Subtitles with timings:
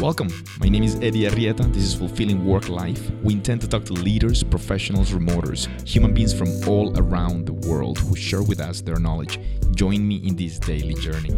[0.00, 0.28] Welcome.
[0.58, 1.72] My name is Eddie Arrieta.
[1.72, 3.10] This is Fulfilling Work Life.
[3.22, 7.98] We intend to talk to leaders, professionals, remoters, human beings from all around the world
[7.98, 9.38] who share with us their knowledge.
[9.74, 11.30] Join me in this daily journey.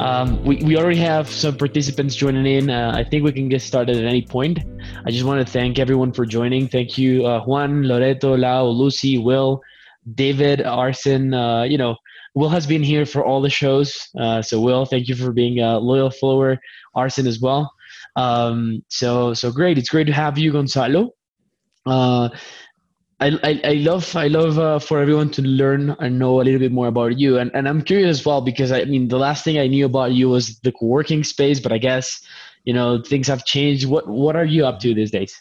[0.00, 2.70] Um, we, we already have some participants joining in.
[2.70, 4.60] Uh, I think we can get started at any point.
[5.04, 6.68] I just want to thank everyone for joining.
[6.68, 9.60] Thank you, uh, Juan, Loreto, Lau, Lucy, Will,
[10.14, 11.34] David, Arson.
[11.34, 11.96] Uh, you know,
[12.34, 14.08] Will has been here for all the shows.
[14.18, 16.58] Uh, so, Will, thank you for being a loyal follower.
[16.94, 17.72] Arson as well.
[18.16, 19.78] Um, so so great.
[19.78, 21.10] It's great to have you, Gonzalo.
[21.86, 22.28] Uh,
[23.22, 26.58] I, I, I love I love uh, for everyone to learn and know a little
[26.58, 29.44] bit more about you and, and I'm curious as well because I mean the last
[29.44, 32.20] thing I knew about you was the co-working space but I guess
[32.64, 35.40] you know things have changed what what are you up to these days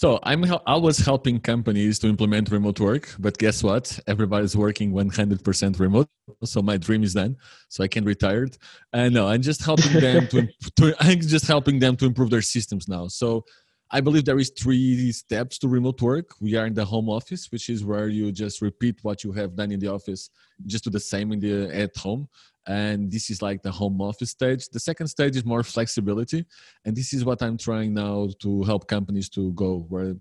[0.00, 4.00] so I'm I was helping companies to implement remote work, but guess what?
[4.06, 6.08] Everybody's working 100% remote.
[6.42, 7.36] So my dream is done.
[7.68, 8.48] So I can retire.
[8.94, 12.40] And no, I'm just helping them to, to I'm just helping them to improve their
[12.40, 13.08] systems now.
[13.08, 13.44] So
[13.90, 16.30] I believe there is three steps to remote work.
[16.40, 19.54] We are in the home office, which is where you just repeat what you have
[19.54, 20.30] done in the office,
[20.64, 22.26] just do the same in the at home
[22.66, 24.68] and this is like the home office stage.
[24.68, 26.46] The second stage is more flexibility
[26.84, 30.14] and this is what i'm trying now to help companies to go where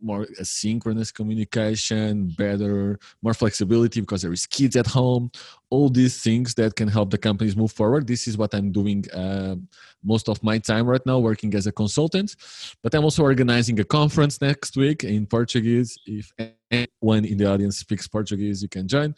[0.00, 5.30] more asynchronous communication better more flexibility because there is kids at home
[5.70, 8.06] all these things that can help the companies move forward.
[8.06, 9.56] This is what i'm doing uh,
[10.02, 12.34] most of my time right now working as a consultant
[12.82, 15.96] but i'm also organizing a conference next week in portuguese.
[16.06, 16.32] If
[16.70, 19.14] anyone in the audience speaks portuguese you can join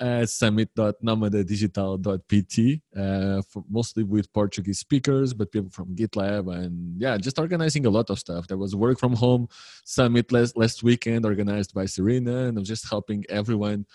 [0.00, 7.86] at summit.nomadadigital.pt, uh, mostly with Portuguese speakers, but people from GitLab and yeah, just organizing
[7.86, 8.48] a lot of stuff.
[8.48, 9.46] There was work from home
[9.84, 13.86] summit last, last weekend organized by Serena, and I'm just helping everyone,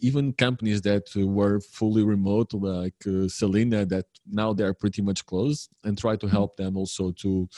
[0.00, 5.70] even companies that were fully remote, like uh, Selina, that now they're pretty much closed,
[5.82, 7.48] and try to help them also to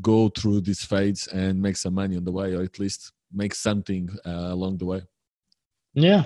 [0.00, 3.54] go through these fades and make some money on the way, or at least make
[3.54, 5.02] something uh, along the way.
[5.94, 6.24] Yeah,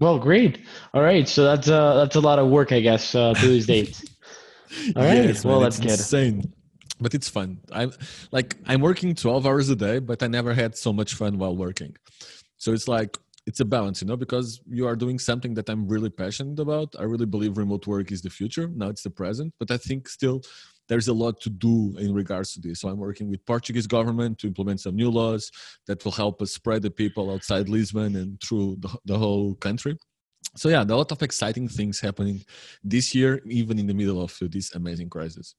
[0.00, 0.64] well, great.
[0.94, 3.66] All right, so that's uh that's a lot of work, I guess, uh, to these
[3.66, 4.04] dates.
[4.96, 5.24] All right.
[5.24, 5.90] Yes, well, man, that's good.
[5.90, 6.52] Insane,
[7.00, 7.58] but it's fun.
[7.72, 7.92] I'm
[8.32, 11.56] like I'm working twelve hours a day, but I never had so much fun while
[11.56, 11.96] working.
[12.58, 15.88] So it's like it's a balance, you know, because you are doing something that I'm
[15.88, 16.94] really passionate about.
[16.98, 18.68] I really believe remote work is the future.
[18.68, 20.42] Now it's the present, but I think still
[20.88, 22.80] there's a lot to do in regards to this.
[22.80, 25.50] So I'm working with Portuguese government to implement some new laws
[25.86, 29.96] that will help us spread the people outside Lisbon and through the, the whole country.
[30.56, 32.42] So yeah, a lot of exciting things happening
[32.82, 35.54] this year, even in the middle of this amazing crisis.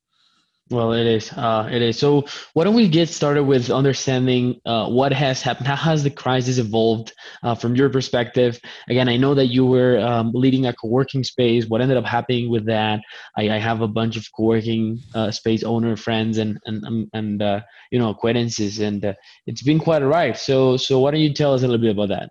[0.72, 1.32] Well, it is.
[1.34, 1.98] Uh, it is.
[1.98, 5.66] So, why don't we get started with understanding uh, what has happened?
[5.66, 8.60] How has the crisis evolved uh, from your perspective?
[8.88, 11.66] Again, I know that you were um, leading a co-working space.
[11.66, 13.00] What ended up happening with that?
[13.36, 17.42] I, I have a bunch of co-working uh, space owner friends and and um, and
[17.42, 19.14] uh, you know acquaintances, and uh,
[19.48, 20.38] it's been quite a ride.
[20.38, 22.30] So, so why don't you tell us a little bit about that?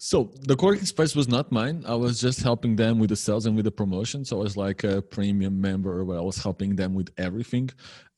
[0.00, 1.82] So the co-working space was not mine.
[1.84, 4.24] I was just helping them with the sales and with the promotion.
[4.24, 7.68] So I was like a premium member where I was helping them with everything.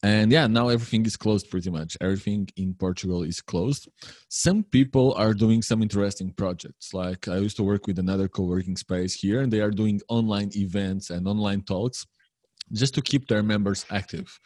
[0.02, 1.96] And yeah, now everything is closed pretty much.
[2.02, 3.88] Everything in Portugal is closed.
[4.28, 6.92] Some people are doing some interesting projects.
[6.92, 10.50] Like I used to work with another co-working space here and they are doing online
[10.56, 12.06] events and online talks
[12.72, 14.38] just to keep their members active.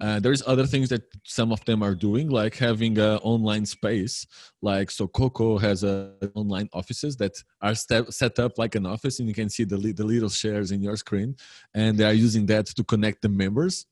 [0.00, 4.26] Uh, there's other things that some of them are doing, like having an online space.
[4.62, 9.34] Like Sococo has a online offices that are set up like an office, and you
[9.34, 11.36] can see the the little shares in your screen,
[11.74, 13.86] and they are using that to connect the members.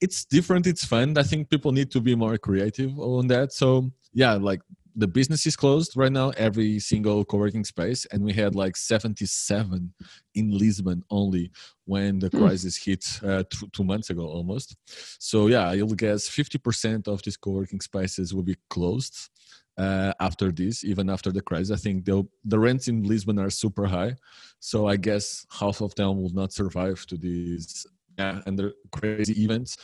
[0.00, 0.66] It's different.
[0.66, 1.18] It's fun.
[1.18, 3.52] I think people need to be more creative on that.
[3.52, 4.60] So yeah, like
[4.98, 9.94] the business is closed right now every single co-working space and we had like 77
[10.34, 11.52] in lisbon only
[11.84, 12.38] when the hmm.
[12.38, 14.76] crisis hit uh, two months ago almost.
[15.20, 19.30] So yeah you'll guess 50% of these co-working spaces will be closed
[19.78, 21.70] uh, after this even after the crisis.
[21.70, 24.16] I think the rents in lisbon are super high
[24.60, 27.86] so i guess half of them will not survive to these
[28.18, 29.76] yeah, and the crazy events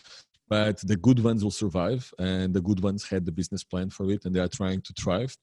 [0.49, 4.11] but the good ones will survive and the good ones had the business plan for
[4.11, 5.37] it and they are trying to thrive.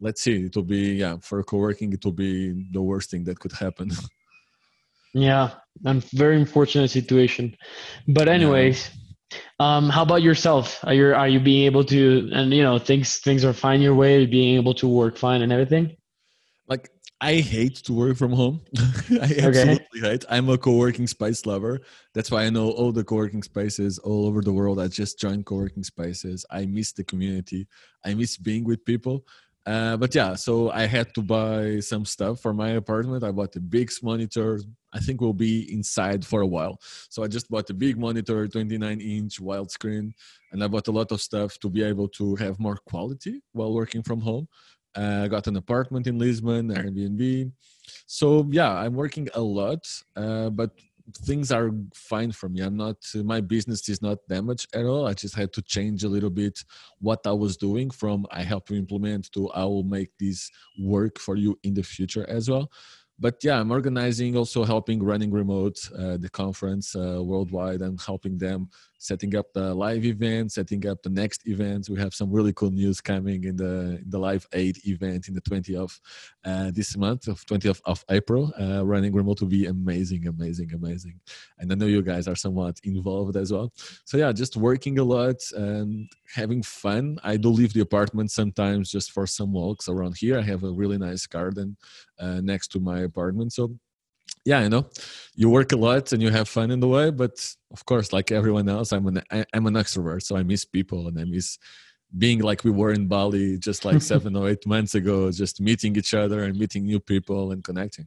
[0.00, 0.44] Let's see.
[0.44, 3.90] It will be yeah for co-working it will be the worst thing that could happen.
[5.14, 5.52] Yeah
[5.86, 7.56] and very unfortunate situation.
[8.06, 9.38] But anyways yeah.
[9.58, 10.84] um how about yourself?
[10.84, 13.94] Are you are you being able to and you know things things are fine your
[13.94, 15.96] way being able to work fine and everything?
[16.68, 18.60] Like I hate to work from home.
[19.10, 20.24] I absolutely hate.
[20.30, 21.80] I'm a co-working space lover.
[22.14, 24.78] That's why I know all the co-working spaces all over the world.
[24.78, 26.46] I just joined co-working spaces.
[26.50, 27.66] I miss the community.
[28.04, 29.24] I miss being with people.
[29.66, 33.24] Uh, but yeah, so I had to buy some stuff for my apartment.
[33.24, 34.60] I bought a big monitor.
[34.94, 36.78] I think we'll be inside for a while.
[37.10, 40.12] So I just bought a big monitor, 29 inch widescreen,
[40.52, 43.74] and I bought a lot of stuff to be able to have more quality while
[43.74, 44.48] working from home.
[44.96, 47.52] Uh, I got an apartment in Lisbon, Airbnb.
[48.06, 49.86] So yeah, I'm working a lot,
[50.16, 50.70] uh, but
[51.22, 52.60] things are fine for me.
[52.60, 55.06] I'm not my business is not damaged at all.
[55.06, 56.62] I just had to change a little bit
[57.00, 61.18] what I was doing from I help you implement to I will make this work
[61.18, 62.70] for you in the future as well
[63.18, 68.38] but yeah, I'm organizing, also helping running remote uh, the conference uh, worldwide and helping
[68.38, 68.68] them
[68.98, 71.88] setting up the live event, setting up the next event.
[71.88, 75.34] We have some really cool news coming in the in the live aid event in
[75.34, 76.00] the 20th of
[76.44, 78.52] uh, this month of 20th of April.
[78.60, 81.18] Uh, running remote will be amazing, amazing, amazing.
[81.58, 83.72] And I know you guys are somewhat involved as well.
[84.04, 87.18] So yeah, just working a lot and having fun.
[87.22, 90.38] I do leave the apartment sometimes just for some walks around here.
[90.38, 91.76] I have a really nice garden
[92.18, 93.52] uh, next to my apartment.
[93.52, 93.76] So
[94.44, 94.88] yeah, you know,
[95.34, 98.30] you work a lot and you have fun in the way, but of course, like
[98.30, 101.58] everyone else, I'm an I'm an extrovert, so I miss people and I miss
[102.16, 105.96] being like we were in Bali just like seven or eight months ago, just meeting
[105.96, 108.06] each other and meeting new people and connecting.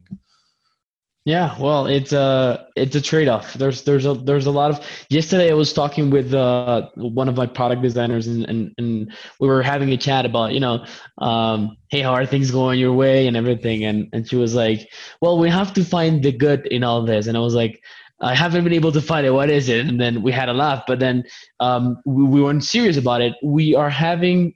[1.24, 3.54] Yeah, well, it's a it's a trade off.
[3.54, 4.84] There's there's a there's a lot of.
[5.08, 9.46] Yesterday, I was talking with uh, one of my product designers, and, and and we
[9.46, 10.84] were having a chat about you know,
[11.18, 14.88] um, hey, how are things going your way and everything, and and she was like,
[15.20, 17.82] well, we have to find the good in all this, and I was like.
[18.24, 19.30] I haven't been able to find it.
[19.30, 19.84] What is it?
[19.84, 21.24] And then we had a laugh, but then
[21.58, 23.34] um, we, we weren't serious about it.
[23.42, 24.54] We are having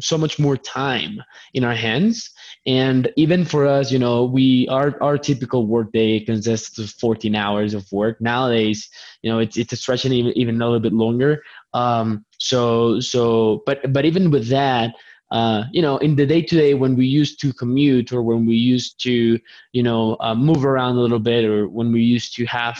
[0.00, 1.22] so much more time
[1.52, 2.30] in our hands
[2.66, 7.74] and even for us you know we our our typical workday consists of 14 hours
[7.74, 8.88] of work nowadays
[9.22, 11.42] you know it's it's stretching even, even a little bit longer
[11.74, 14.94] um so so but but even with that
[15.32, 18.44] uh, you know, in the day to day when we used to commute or when
[18.44, 19.38] we used to,
[19.72, 22.78] you know, uh, move around a little bit or when we used to have,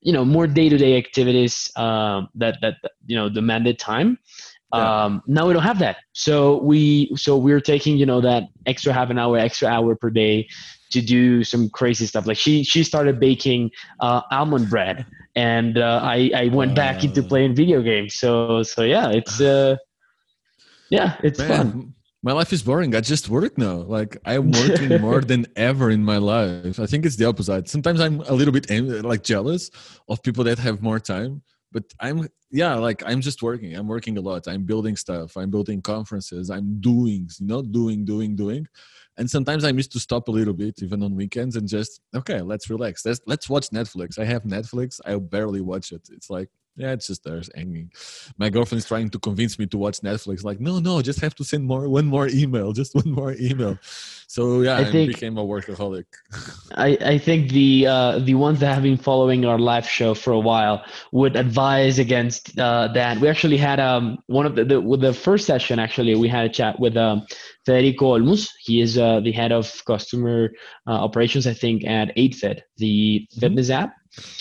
[0.00, 2.74] you know, more day to day activities uh, that, that,
[3.06, 4.18] you know, demanded time.
[4.74, 5.04] Yeah.
[5.04, 5.98] Um, now we don't have that.
[6.12, 10.10] So we so we're taking you know that extra half an hour, extra hour per
[10.10, 10.48] day
[10.90, 12.26] to do some crazy stuff.
[12.26, 13.70] Like she she started baking
[14.00, 18.14] uh, almond bread, and uh, I I went back into playing video games.
[18.14, 19.76] So so yeah, it's uh,
[20.90, 21.94] yeah, it's man, fun.
[22.24, 22.94] My life is boring.
[22.96, 23.76] I just work now.
[23.76, 26.80] Like I'm working more than ever in my life.
[26.80, 27.68] I think it's the opposite.
[27.68, 28.68] Sometimes I'm a little bit
[29.04, 29.70] like jealous
[30.08, 31.42] of people that have more time
[31.72, 33.74] but i'm yeah like i'm just working.
[33.74, 34.46] I'm working a lot.
[34.48, 35.36] I'm building stuff.
[35.36, 36.50] I'm building conferences.
[36.50, 38.66] I'm doing not doing doing doing.
[39.18, 42.40] And sometimes i miss to stop a little bit even on weekends and just okay
[42.40, 43.04] let's relax.
[43.04, 44.18] Let's let's watch netflix.
[44.18, 45.00] I have netflix.
[45.04, 46.08] I barely watch it.
[46.12, 47.90] It's like yeah, it's just there's hanging.
[48.36, 50.44] My girlfriend is trying to convince me to watch Netflix.
[50.44, 53.78] Like, no, no, just have to send more, one more email, just one more email.
[54.28, 56.04] So yeah, I, I think, became a workaholic.
[56.74, 60.32] I, I think the uh, the ones that have been following our live show for
[60.32, 63.20] a while would advise against uh, that.
[63.20, 66.44] We actually had um one of the, the with the first session actually we had
[66.44, 67.26] a chat with um
[67.64, 68.52] Federico Olmus.
[68.60, 70.50] He is uh, the head of customer
[70.86, 73.40] uh, operations, I think, at 8fit, the mm-hmm.
[73.40, 73.94] fitness app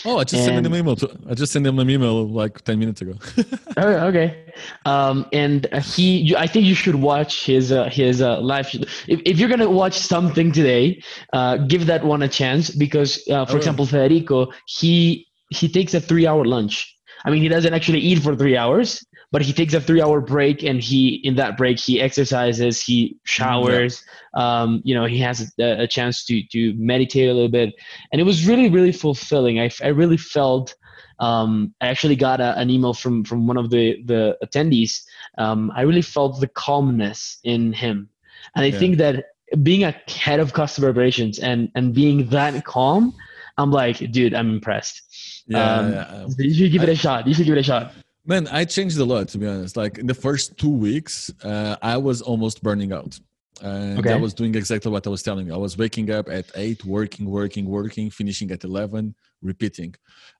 [0.05, 0.95] Oh, I just and, sent him an email.
[0.95, 3.13] To, I just sent him an email like ten minutes ago.
[3.77, 4.53] oh, okay.
[4.85, 8.69] Um, and he, I think you should watch his uh, his uh, live.
[9.07, 11.01] If, if you're gonna watch something today,
[11.33, 15.99] uh, give that one a chance because, uh, for example, Federico, he he takes a
[15.99, 16.95] three hour lunch.
[17.25, 19.03] I mean, he doesn't actually eat for three hours,
[19.35, 23.17] but he takes a three hour break and he in that break he exercises he
[23.25, 24.01] showers
[24.33, 24.61] yeah.
[24.61, 27.75] um, you know he has a, a, chance to to meditate a little bit
[28.13, 30.73] and it was really really fulfilling i, I really felt
[31.19, 35.01] um, I actually got a, an email from from one of the the attendees.
[35.37, 38.09] Um, I really felt the calmness in him,
[38.53, 39.27] and I think that
[39.63, 43.15] being a head of customer operations and and being that calm,
[43.57, 45.03] I'm like, dude, I'm impressed.
[45.47, 46.27] Yeah, um, yeah.
[46.37, 47.27] you should give it a shot.
[47.27, 47.93] You should give it a shot.
[48.25, 49.77] Man, I changed a lot to be honest.
[49.77, 53.19] Like in the first two weeks, uh, I was almost burning out.
[53.61, 54.13] And okay.
[54.13, 55.53] I was doing exactly what I was telling you.
[55.53, 59.95] I was waking up at eight, working, working, working, finishing at 11, repeating.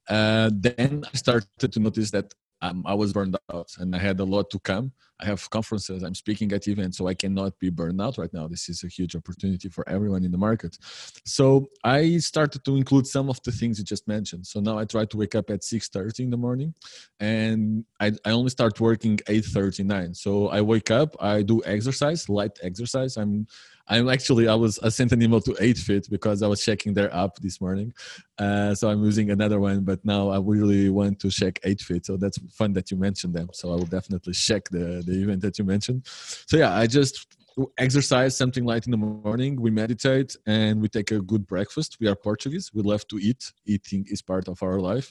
[0.08, 4.18] Uh, then I started to notice that um, I was burned out and I had
[4.20, 4.92] a lot to come.
[5.18, 8.48] I have conferences, I'm speaking at events, so I cannot be burned out right now.
[8.48, 10.76] This is a huge opportunity for everyone in the market.
[11.24, 14.46] So I started to include some of the things you just mentioned.
[14.46, 16.74] So now I try to wake up at 6:30 in the morning
[17.18, 20.14] and I, I only start working 8:39.
[20.14, 23.16] So I wake up, I do exercise, light exercise.
[23.16, 23.46] I'm
[23.88, 27.14] I'm actually I was I sent an email to 8fit because I was checking their
[27.14, 27.92] app this morning.
[28.38, 32.06] Uh, so I'm using another one, but now I really want to check 8fit.
[32.06, 33.48] So that's fun that you mentioned them.
[33.52, 36.02] So I will definitely check the the event that you mentioned.
[36.06, 37.36] So yeah, I just
[37.78, 42.06] exercise something light in the morning we meditate and we take a good breakfast we
[42.06, 45.10] are portuguese we love to eat eating is part of our life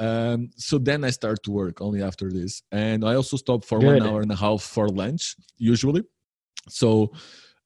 [0.00, 3.78] um, so then i start to work only after this and i also stop for
[3.78, 4.00] good.
[4.00, 6.02] one hour and a half for lunch usually
[6.68, 7.12] so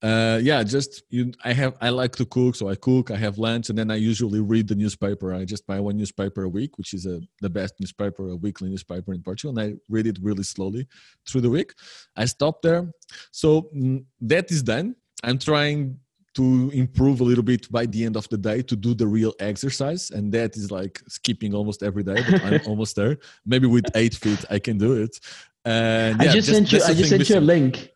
[0.00, 1.32] uh, yeah, just you.
[1.44, 1.74] I have.
[1.80, 3.10] I like to cook, so I cook.
[3.10, 5.34] I have lunch, and then I usually read the newspaper.
[5.34, 8.68] I just buy one newspaper a week, which is a, the best newspaper, a weekly
[8.68, 10.86] newspaper in Portugal, and I read it really slowly
[11.28, 11.74] through the week.
[12.14, 12.92] I stop there,
[13.32, 14.94] so mm, that is done.
[15.24, 15.98] I'm trying
[16.34, 19.34] to improve a little bit by the end of the day to do the real
[19.40, 22.22] exercise, and that is like skipping almost every day.
[22.30, 23.18] But I'm almost there.
[23.44, 25.18] Maybe with 8fit, I can do it.
[25.64, 26.82] And yeah, I just, just sent you.
[26.84, 27.90] I just sent you a link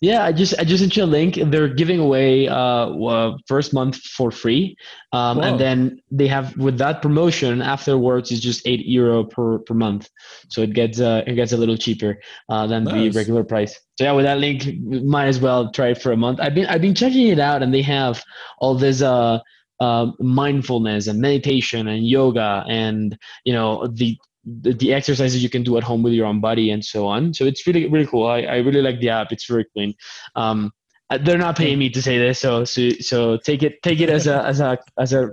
[0.00, 1.34] yeah, I just I just sent you a link.
[1.36, 4.76] They're giving away uh, uh first month for free,
[5.12, 9.74] um, and then they have with that promotion afterwards is just eight euro per per
[9.74, 10.08] month,
[10.48, 13.12] so it gets uh, it gets a little cheaper uh, than nice.
[13.12, 13.78] the regular price.
[13.96, 16.38] So yeah, with that link, might as well try it for a month.
[16.40, 18.22] I've been I've been checking it out, and they have
[18.58, 19.40] all this uh,
[19.80, 24.16] uh, mindfulness and meditation and yoga and you know the
[24.60, 27.34] the, the, exercises you can do at home with your own body and so on.
[27.34, 28.26] So it's really really cool.
[28.26, 29.32] I, I really like the app.
[29.32, 29.94] It's very clean.
[30.36, 30.72] Um,
[31.10, 34.10] uh, they're not paying me to say this, so so so take it take it
[34.10, 35.30] as a as a as a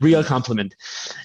[0.00, 0.74] real compliment.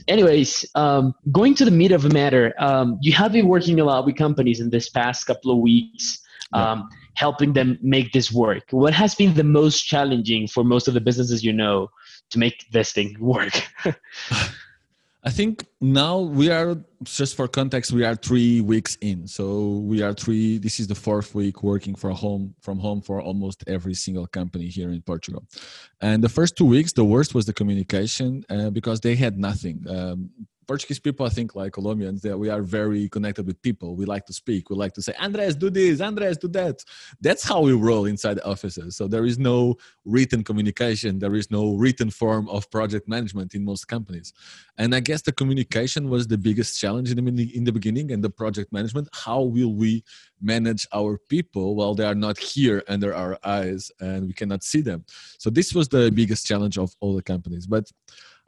[0.08, 3.86] Anyways, um, going to the meat of the matter, um, you have been working a
[3.86, 6.20] lot with companies in this past couple of weeks,
[6.54, 6.98] um, yeah.
[7.16, 8.64] helping them make this work.
[8.72, 11.90] What has been the most challenging for most of the businesses you know
[12.32, 13.62] to make this thing work?
[15.26, 19.28] I think now we are just for context we are 3 weeks in.
[19.28, 23.20] So we are 3 this is the fourth week working for home from home for
[23.22, 25.44] almost every single company here in Portugal.
[26.00, 29.84] And the first 2 weeks the worst was the communication uh, because they had nothing.
[29.90, 30.30] Um,
[30.68, 33.96] Portuguese people, I think, like Colombians, that we are very connected with people.
[33.96, 34.70] We like to speak.
[34.70, 36.84] We like to say, Andres, do this, Andres, do that.
[37.22, 38.96] That's how we roll inside the offices.
[38.96, 41.20] So there is no written communication.
[41.20, 44.34] There is no written form of project management in most companies.
[44.78, 48.24] And I guess the communication was the biggest challenge in the, in the beginning and
[48.24, 49.08] the project management.
[49.14, 50.04] How will we
[50.42, 54.82] manage our people while they are not here under our eyes and we cannot see
[54.82, 55.06] them?
[55.38, 57.68] So this was the biggest challenge of all the companies.
[57.68, 57.92] But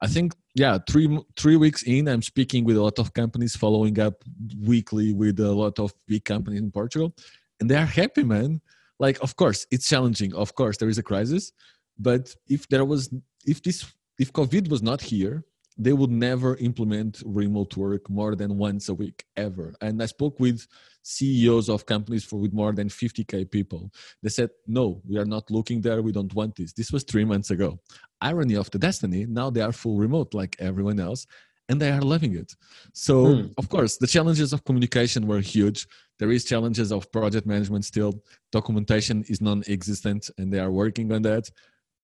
[0.01, 3.99] I think yeah, three three weeks in, I'm speaking with a lot of companies, following
[3.99, 4.23] up
[4.59, 7.13] weekly with a lot of big companies in Portugal,
[7.59, 8.59] and they are happy, man.
[8.99, 10.33] Like, of course, it's challenging.
[10.33, 11.51] Of course, there is a crisis,
[11.99, 13.13] but if there was,
[13.45, 13.85] if this,
[14.17, 15.43] if COVID was not here,
[15.77, 19.75] they would never implement remote work more than once a week ever.
[19.81, 20.67] And i spoke with
[21.03, 23.91] ceos of companies for with more than 50k people.
[24.23, 26.01] They said no we are not looking there.
[26.01, 26.73] We don't want this.
[26.73, 27.79] This was three months ago.
[28.21, 31.27] Irony of the destiny now they are full remote like everyone else
[31.69, 32.55] and they are loving it.
[32.93, 33.47] So hmm.
[33.57, 35.87] of course the challenges of communication were huge.
[36.19, 38.13] There is challenges of project management still.
[38.51, 41.49] Documentation is non-existent and they are working on that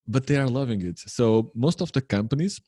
[0.08, 1.00] but they are loving it.
[1.00, 2.60] So most of the companies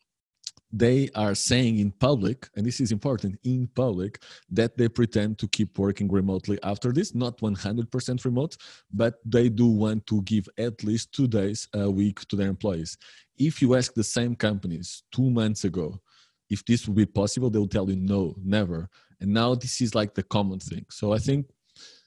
[0.72, 5.48] they are saying in public, and this is important, in public, that they pretend to
[5.48, 8.58] keep working remotely after this, not 100% remote,
[8.94, 12.98] but they do want to give at least two days a week to their employees.
[13.38, 16.00] If you ask the same companies two months ago
[16.50, 18.90] if this would be possible, they will tell you no, never.
[19.20, 20.86] And now this is like the common thing.
[20.90, 21.48] So I think,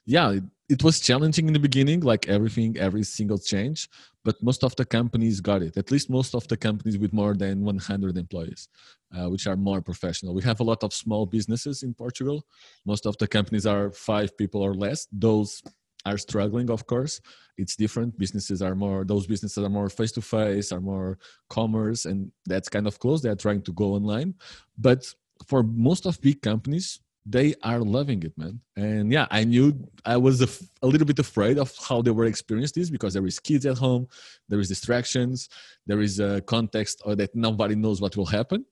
[0.08, 3.88] yeah, it, it was challenging in the beginning, like everything, every single change
[4.28, 5.78] but most of the companies got it.
[5.78, 8.68] At least most of the companies with more than 100 employees
[9.16, 10.34] uh, which are more professional.
[10.34, 12.44] We have a lot of small businesses in portugal.
[12.84, 15.06] Most of the companies are five people or less.
[15.10, 15.62] Those
[16.04, 17.22] are struggling of course.
[17.56, 18.18] It's different.
[18.18, 22.68] Businesses are more those businesses are more face to face are more commerce and that's
[22.68, 24.34] kind of close they're trying to go online.
[24.76, 25.02] But
[25.46, 29.72] for most of big companies they are loving it man and yeah i knew
[30.04, 30.48] i was a,
[30.82, 33.76] a, little bit afraid of how they were experiencing this because there is kids at
[33.76, 34.06] home
[34.48, 35.48] there is distractions
[35.86, 38.64] there is a context or that nobody knows what will happen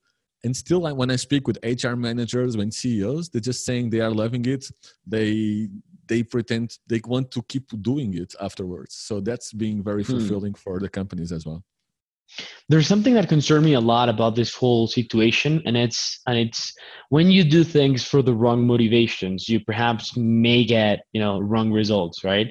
[0.45, 4.01] and still like when i speak with hr managers when ceos they're just saying they
[4.01, 4.67] are loving it
[5.07, 5.69] they
[6.07, 10.13] they pretend they want to keep doing it afterwards so that's being very hmm.
[10.13, 10.59] fulfilling hmm.
[10.59, 11.63] for the companies as well
[12.69, 16.73] there's something that concerned me a lot about this whole situation and it's and it's
[17.11, 21.73] when you do things for the wrong motivations you perhaps may get you know wrong
[21.73, 22.51] results right?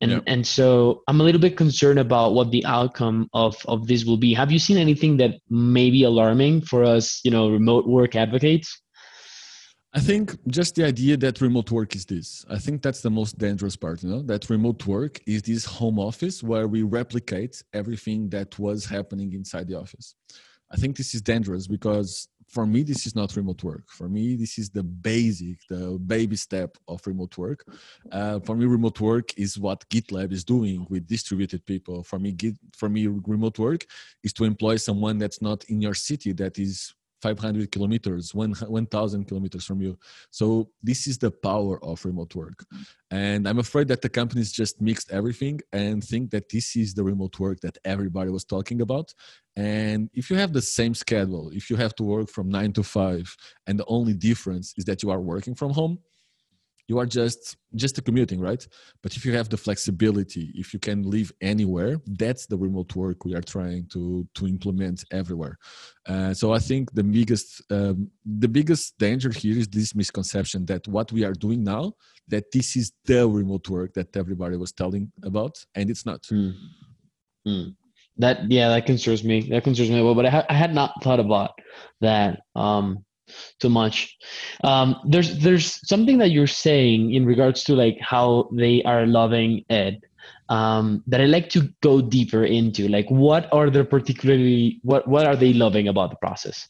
[0.00, 0.22] And yep.
[0.26, 4.16] and so i'm a little bit concerned about what the outcome of of this will
[4.16, 4.34] be.
[4.34, 8.80] Have you seen anything that may be alarming for us you know remote work advocates
[9.96, 12.44] I think just the idea that remote work is this.
[12.50, 15.98] I think that's the most dangerous part, you know, that remote work is this home
[15.98, 20.14] office where we replicate everything that was happening inside the office.
[20.70, 24.36] I think this is dangerous because for me this is not remote work for me
[24.36, 27.64] this is the basic the baby step of remote work
[28.12, 32.30] uh, for me remote work is what gitlab is doing with distributed people for me
[32.30, 33.84] Git, for me remote work
[34.22, 36.94] is to employ someone that's not in your city that is
[37.26, 39.98] 500 kilometers 1000 kilometers from you.
[40.30, 40.46] So
[40.82, 42.58] this is the power of remote work.
[43.10, 47.04] And i'm afraid that the companies just mixed everything and think that this is the
[47.12, 49.08] remote work that everybody was talking about.
[49.56, 52.82] And if you have the same schedule if you have to work from 9 to
[52.82, 55.98] 5 and the only difference is that you are working from home
[56.88, 58.66] you are just just commuting right?
[59.02, 63.24] But if you have the flexibility if you can live anywhere that's the remote work
[63.24, 65.58] we are trying to to implement everywhere.
[66.06, 70.86] Uh, so i think the biggest um, the biggest danger here is this misconception that
[70.88, 71.92] what we are doing now
[72.28, 76.22] that this is the remote work that everybody was telling about and it's not.
[76.22, 76.54] Mm.
[77.46, 77.76] Mm.
[78.18, 79.48] that yeah that concerns me.
[79.50, 81.52] That concerns me well but I, ha- I had not thought about
[82.00, 83.04] that um
[83.60, 84.16] too much.
[84.64, 89.64] Um, there's there's something that you're saying in regards to like how they are loving
[89.70, 90.00] Ed
[90.48, 92.88] um, that I like to go deeper into.
[92.88, 96.68] Like, what are they particularly what what are they loving about the process?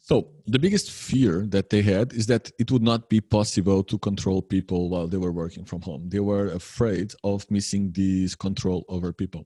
[0.00, 3.98] So the biggest fear that they had is that it would not be possible to
[3.98, 6.08] control people while they were working from home.
[6.08, 9.44] They were afraid of missing this control over people.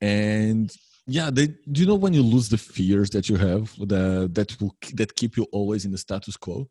[0.00, 0.76] And
[1.06, 4.60] yeah they do you know when you lose the fears that you have the, that
[4.60, 6.68] will that keep you always in the status quo?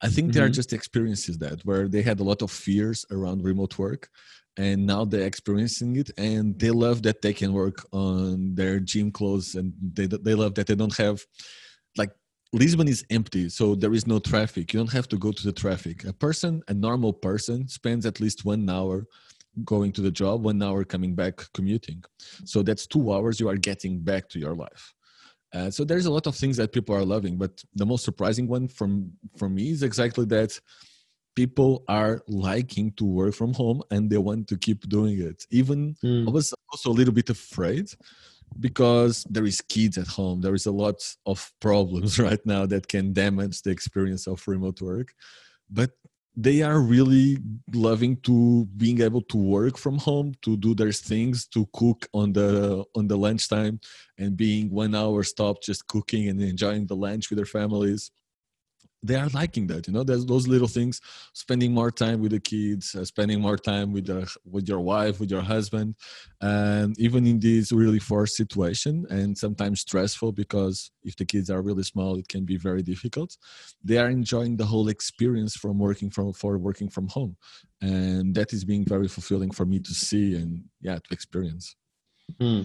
[0.00, 0.38] I think mm-hmm.
[0.38, 4.08] they are just experiences that where they had a lot of fears around remote work
[4.56, 9.10] and now they're experiencing it and they love that they can work on their gym
[9.10, 11.24] clothes and they, they love that they don't have
[11.96, 12.10] like
[12.52, 14.72] lisbon is empty so there is no traffic.
[14.72, 16.04] You don't have to go to the traffic.
[16.04, 19.06] A person a normal person spends at least one hour
[19.64, 22.02] going to the job one hour coming back commuting.
[22.44, 24.94] So that's two hours you are getting back to your life.
[25.54, 28.46] Uh, so there's a lot of things that people are loving but the most surprising
[28.46, 30.60] one from for me is exactly that
[31.34, 35.46] people are liking to work from home and they want to keep doing it.
[35.50, 36.26] Even mm.
[36.26, 37.86] i was also a little bit afraid
[38.58, 40.40] because there is kids at home.
[40.40, 44.80] There is a lot of problems right now that can damage the experience of remote
[44.80, 45.14] work.
[45.70, 45.90] But
[46.40, 47.36] they are really
[47.74, 52.32] loving to being able to work from home to do their things to cook on
[52.32, 53.80] the on the lunchtime
[54.18, 58.12] and being one hour stop just cooking and enjoying the lunch with their families
[59.02, 60.02] they are liking that you know?
[60.02, 61.00] There's those little things
[61.32, 65.20] spending more time with the kids uh, spending more time with the, with your wife
[65.20, 65.94] with your husband
[66.40, 71.62] and even in this really forced situation and sometimes stressful because if the kids are
[71.62, 73.36] really small it can be very difficult
[73.84, 77.36] they are enjoying the whole experience from working from for working from home
[77.80, 81.76] and that is being very fulfilling for me to see and yeah to experience
[82.40, 82.62] Hmm.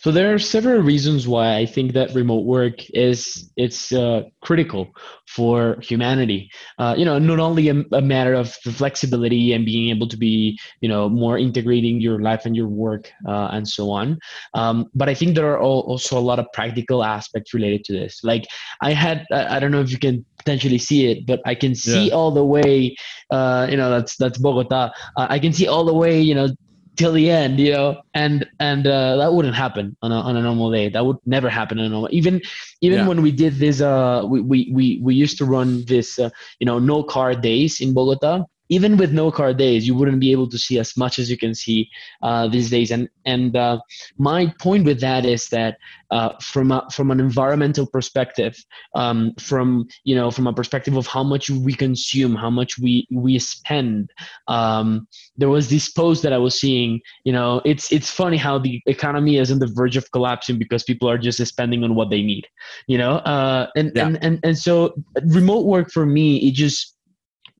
[0.00, 4.88] So there are several reasons why I think that remote work is it's uh, critical
[5.28, 6.50] for humanity.
[6.78, 10.16] Uh, you know, not only a, a, matter of the flexibility and being able to
[10.16, 14.18] be, you know, more integrating your life and your work uh, and so on,
[14.54, 18.24] um, but I think there are also a lot of practical aspects related to this.
[18.24, 18.46] Like
[18.80, 22.08] I had, I don't know if you can potentially see it, but I can see
[22.08, 22.14] yeah.
[22.14, 22.96] all the way.
[23.30, 24.90] Uh, you know, that's that's Bogota.
[25.16, 26.20] Uh, I can see all the way.
[26.20, 26.48] You know
[26.96, 30.42] till the end, you know, and and uh, that wouldn't happen on a, on a
[30.42, 30.88] normal day.
[30.88, 32.08] That would never happen on a normal.
[32.12, 32.40] Even
[32.80, 33.08] even yeah.
[33.08, 36.66] when we did this, uh, we we we we used to run this, uh, you
[36.66, 40.48] know, no car days in Bogota even with no car days, you wouldn't be able
[40.48, 41.90] to see as much as you can see
[42.22, 42.90] uh, these days.
[42.90, 43.78] And and uh,
[44.16, 45.76] my point with that is that
[46.10, 48.56] uh, from a, from an environmental perspective,
[48.94, 53.06] um, from you know from a perspective of how much we consume, how much we
[53.12, 54.10] we spend.
[54.48, 55.06] Um,
[55.36, 57.00] there was this post that I was seeing.
[57.24, 60.82] You know, it's it's funny how the economy is on the verge of collapsing because
[60.82, 62.46] people are just spending on what they need.
[62.86, 64.06] You know, uh, and, yeah.
[64.06, 64.94] and and and so
[65.26, 66.96] remote work for me, it just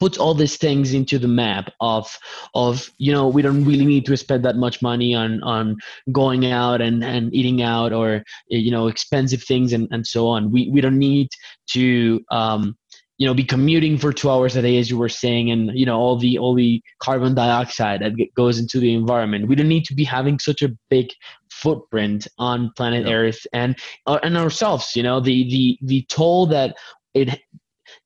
[0.03, 2.19] puts all these things into the map of
[2.55, 5.77] of you know we don't really need to spend that much money on on
[6.11, 10.51] going out and and eating out or you know expensive things and and so on
[10.51, 11.29] we we don't need
[11.69, 12.77] to um
[13.19, 15.87] you know be commuting for two hours a day as you were saying and you
[15.87, 19.85] know all the all the carbon dioxide that goes into the environment we don't need
[19.85, 21.11] to be having such a big
[21.49, 23.15] footprint on planet yeah.
[23.15, 26.75] earth and uh, and ourselves you know the the the toll that
[27.15, 27.39] it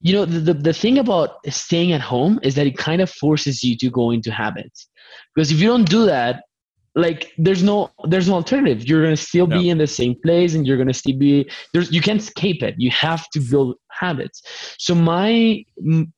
[0.00, 3.11] you know the, the, the thing about staying at home is that it kind of
[3.11, 4.88] forces you to go into habits.
[5.35, 6.42] Because if you don't do that
[6.96, 8.88] like there's no there's no alternative.
[8.88, 12.00] You're gonna still be in the same place and you're gonna still be there's you
[12.00, 12.74] can't escape it.
[12.78, 14.42] You have to build habits.
[14.78, 15.62] So my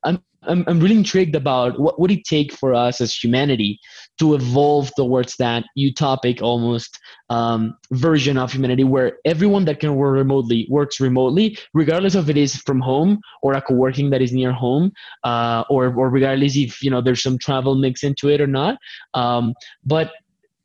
[0.07, 3.81] i'm I'm, I'm really intrigued about what would it take for us as humanity
[4.19, 6.99] to evolve towards that utopic almost
[7.31, 12.37] um, version of humanity where everyone that can work remotely works remotely regardless of it
[12.37, 14.93] is from home or a co-working that is near home
[15.25, 18.79] uh, or, or regardless if you know there's some travel mix into it or not
[19.15, 19.55] um,
[19.85, 20.13] but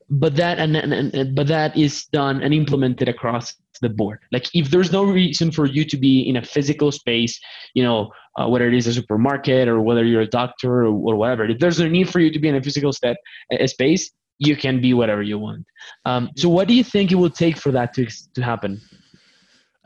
[0.10, 4.20] but that and, and, and but that is done and implemented across the board.
[4.32, 7.40] Like if there's no reason for you to be in a physical space,
[7.74, 11.16] you know, uh, whether it is a supermarket or whether you're a doctor or, or
[11.16, 13.18] whatever, if there's no need for you to be in a physical step,
[13.52, 15.66] a space, you can be whatever you want.
[16.06, 18.82] Um, so what do you think it will take for that to, to happen?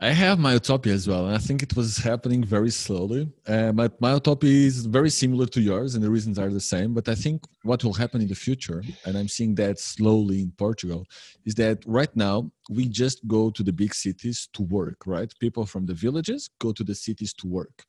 [0.00, 3.28] I have my utopia as well, and I think it was happening very slowly.
[3.44, 6.94] Uh, my utopia is very similar to yours, and the reasons are the same.
[6.94, 10.52] But I think what will happen in the future, and I'm seeing that slowly in
[10.52, 11.04] Portugal,
[11.44, 15.04] is that right now we just go to the big cities to work.
[15.04, 17.84] Right, people from the villages go to the cities to work,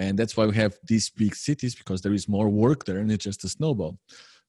[0.00, 3.12] and that's why we have these big cities because there is more work there, and
[3.12, 4.00] it's just a snowball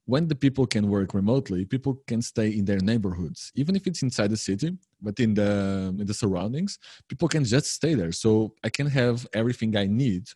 [0.06, 3.52] when the people can work remotely people can stay in their neighborhoods.
[3.56, 7.72] Even if it's inside the city but in the in the surroundings people can just
[7.72, 8.12] stay there.
[8.12, 10.28] So i can have everything i need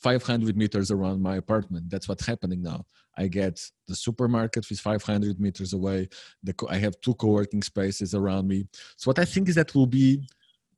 [0.00, 1.88] 500 meters around my apartment.
[1.88, 2.84] That's what's happening now.
[3.16, 3.58] I get
[3.88, 6.08] the supermarket is 500 meters away.
[6.42, 8.66] The i have two co-working spaces around me.
[8.96, 10.26] So what i think is that will be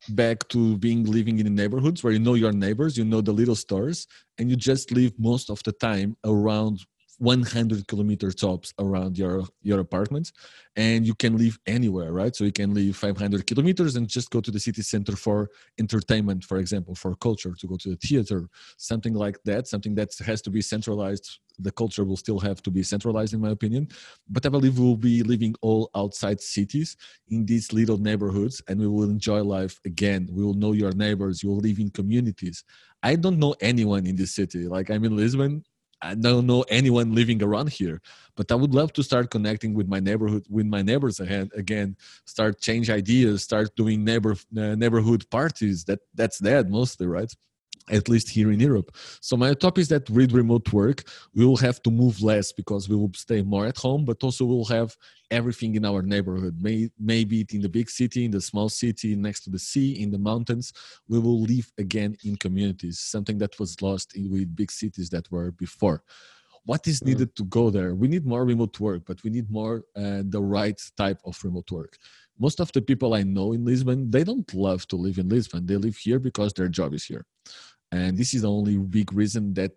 [0.09, 3.31] back to being living in the neighborhoods where you know your neighbors you know the
[3.31, 4.07] little stores
[4.37, 6.79] and you just live most of the time around
[7.19, 10.31] 100 kilometer tops around your your apartment
[10.75, 12.35] and you can live anywhere right?
[12.35, 15.49] So you can live 500 kilometers and just go to the city center for
[15.79, 20.09] entertainment for example for culture to go to the theater something like that something that
[20.25, 21.39] has to be centralized.
[21.59, 23.87] The culture will still have to be centralized in my opinion.
[24.29, 26.95] But i believe we'll be living all outside cities
[27.29, 30.29] in these little neighborhoods and we will enjoy life again.
[30.31, 32.63] We will know your neighbors you will live in communities.
[33.01, 34.67] I don't know anyone in this city.
[34.67, 35.63] Like i'm in lisbon
[36.01, 38.01] I don't know anyone living around here,
[38.35, 41.95] but I would love to start connecting with my neighborhood, with my neighbors ahead again.
[42.25, 45.83] Start change ideas, start doing neighbor uh, neighborhood parties.
[45.85, 47.33] That that's dead mostly, right?
[47.89, 48.95] At least here in Europe.
[49.21, 52.89] So my thought is that with remote work, we will have to move less because
[52.89, 54.95] we will stay more at home, but also we'll have
[55.31, 56.61] everything in our neighborhood.
[56.61, 60.11] May, maybe in the big city, in the small city, next to the sea, in
[60.11, 60.73] the mountains.
[61.07, 65.29] We will live again in communities, something that was lost in, with big cities that
[65.31, 66.03] were before.
[66.65, 67.07] What is mm.
[67.07, 67.95] needed to go there?
[67.95, 71.71] We need more remote work, but we need more uh, the right type of remote
[71.71, 71.97] work
[72.39, 75.65] most of the people I know in Lisbon, they don't love to live in Lisbon.
[75.65, 77.23] They live here because their job is here
[77.93, 79.73] and this is the only big reason that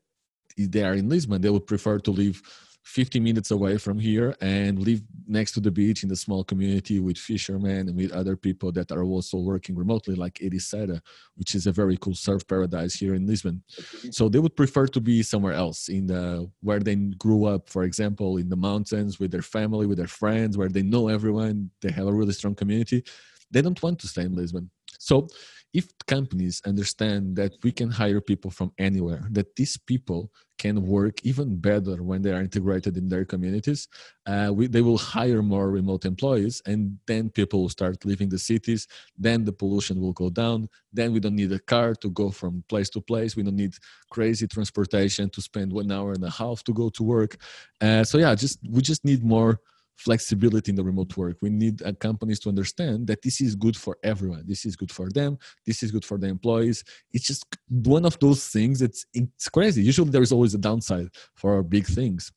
[0.59, 1.42] they are in Lisbon.
[1.42, 2.42] They would prefer to live
[2.85, 6.99] 50 minutes away from here and live next to the beach in the small community
[6.99, 11.01] with fishermen and with other people that are also working remotely, like Ericeira, uh,
[11.37, 13.62] which is a very cool surf paradise here in Lisbon.
[14.11, 17.85] So they would prefer to be somewhere else in the where they grew up, for
[17.85, 21.93] example, in the mountains with their family, with their friends, where they know everyone, they
[21.93, 23.05] have a really strong community.
[23.51, 24.71] They don't want to stay in Lisbon.
[24.99, 25.29] So
[25.72, 31.24] if companies understand that we can hire people from anywhere, that these people can work
[31.24, 33.88] even better when they are integrated in their communities,
[34.26, 38.38] uh, we, they will hire more remote employees, and then people will start leaving the
[38.38, 38.87] cities.
[39.16, 40.68] Then the pollution will go down.
[40.92, 43.37] Then we don't need a car to go from place to place.
[43.37, 43.74] We don't need
[44.11, 47.37] crazy transportation to spend one hour and a half to go to work.
[47.80, 49.61] Uh, so yeah, just we just need more
[49.96, 51.37] flexibility in the remote work.
[51.42, 54.44] We need uh, companies to understand that this is good for everyone.
[54.46, 55.38] This is good for them.
[55.66, 56.85] This is good for the employees.
[57.12, 58.83] It's just one of those things.
[58.83, 59.83] It's it's crazy.
[59.83, 62.33] Usually there is always a downside for big things.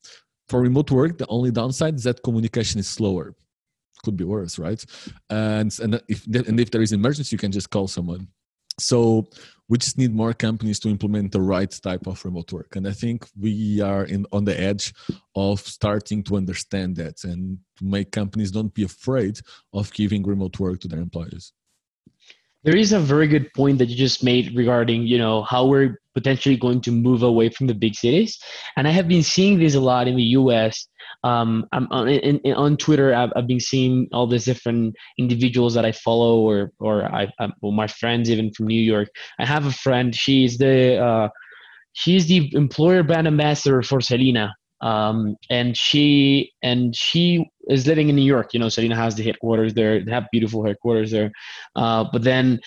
[0.50, 3.36] For remote work, the only downside is that communication is slower.
[4.04, 4.84] Could be worse, right?
[5.30, 8.28] And and if and if there is emergency, you can just call someone.
[8.80, 9.28] So
[9.70, 12.76] we just need more companies to implement the right type of remote work.
[12.76, 14.94] And i think we are in on the edge
[15.36, 19.40] of starting to understand that and make companies don't be afraid
[19.74, 21.54] of giving remote work to their employees.
[22.64, 26.00] There is a very good point that you just made regarding you know how we're
[26.14, 28.40] potentially going to move away from the big cities
[28.78, 30.88] and i have been seeing this a lot in the us
[31.24, 33.14] um, I'm on, in, in, on Twitter.
[33.14, 37.50] I've, I've, been seeing all these different individuals that I follow, or or I, I,
[37.62, 39.10] well, my friends even from New York.
[39.40, 40.14] I have a friend.
[40.14, 41.30] She's the uh,
[41.94, 48.16] she's the employer brand ambassador for Selina, um, and she and she is living in
[48.16, 48.54] New York.
[48.54, 50.04] You know, Selina has the headquarters there.
[50.04, 51.32] They have beautiful headquarters there.
[51.76, 52.60] Uh, but then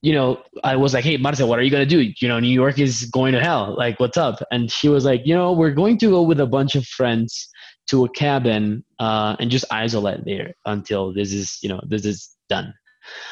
[0.00, 2.12] you know, I was like, hey, Marta, what are you going to do?
[2.20, 3.74] You know, New York is going to hell.
[3.76, 4.40] Like, what's up?
[4.50, 7.48] And she was like, you know, we're going to go with a bunch of friends
[7.88, 12.30] to a cabin uh, and just isolate there until this is, you know, this is
[12.48, 12.74] done.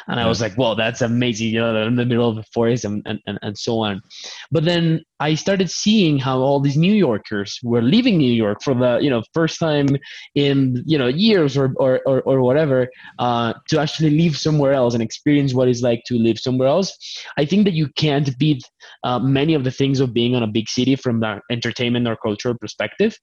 [0.09, 2.45] And I was like, "Well, that's amazing!" You know, they're in the middle of the
[2.55, 4.01] forest and, and, and, and so on.
[4.51, 8.75] But then I started seeing how all these New Yorkers were leaving New York for
[8.75, 9.89] the you know first time
[10.35, 14.95] in you know years or or or, or whatever uh, to actually live somewhere else
[14.95, 16.97] and experience what it's like to live somewhere else.
[17.37, 18.63] I think that you can't beat
[19.05, 22.17] uh, many of the things of being on a big city from the entertainment or
[22.17, 23.19] cultural perspective.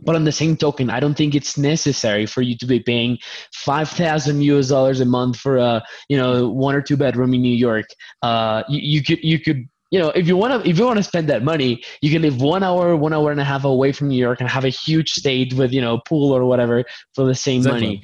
[0.00, 3.18] But on the same token, I don't think it's necessary for you to be paying
[3.52, 7.42] five thousand US dollars a month for a you know one or two bedroom in
[7.42, 7.86] New York.
[8.22, 10.96] Uh, you, you could you could you know if you want to if you want
[10.96, 13.92] to spend that money, you can live one hour one hour and a half away
[13.92, 17.24] from New York and have a huge state with you know pool or whatever for
[17.24, 17.86] the same exactly.
[17.86, 18.02] money.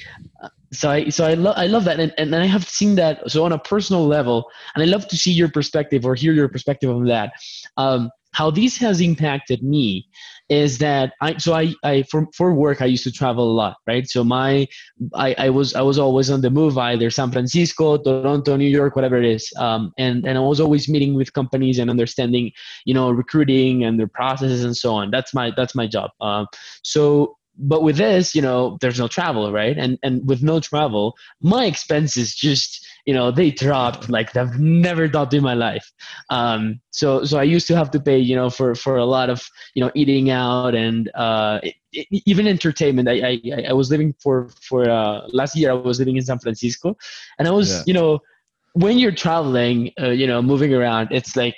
[0.73, 3.45] So I so I love I love that and, and I have seen that so
[3.45, 6.91] on a personal level and I love to see your perspective or hear your perspective
[6.91, 7.33] on that.
[7.77, 10.07] Um, how this has impacted me
[10.49, 13.77] is that I so I, I for, for work I used to travel a lot,
[13.87, 14.09] right?
[14.09, 14.67] So my
[15.15, 18.97] I, I was I was always on the move either San Francisco, Toronto, New York,
[18.97, 19.51] whatever it is.
[19.59, 22.51] Um, and and I was always meeting with companies and understanding,
[22.85, 25.11] you know, recruiting and their processes and so on.
[25.11, 26.11] That's my that's my job.
[26.21, 26.47] Um,
[26.83, 29.77] so but with this, you know, there's no travel, right?
[29.77, 35.09] And and with no travel, my expenses just you know they dropped like I've never
[35.09, 35.91] dropped in my life.
[36.31, 39.31] Um, so so I used to have to pay you know for for a lot
[39.31, 39.43] of
[39.75, 41.75] you know eating out and uh, it,
[42.11, 43.09] even entertainment.
[43.09, 45.71] I, I I was living for for uh, last year.
[45.71, 46.97] I was living in San Francisco,
[47.39, 47.83] and I was yeah.
[47.87, 48.21] you know
[48.75, 51.57] when you're traveling, uh, you know, moving around, it's like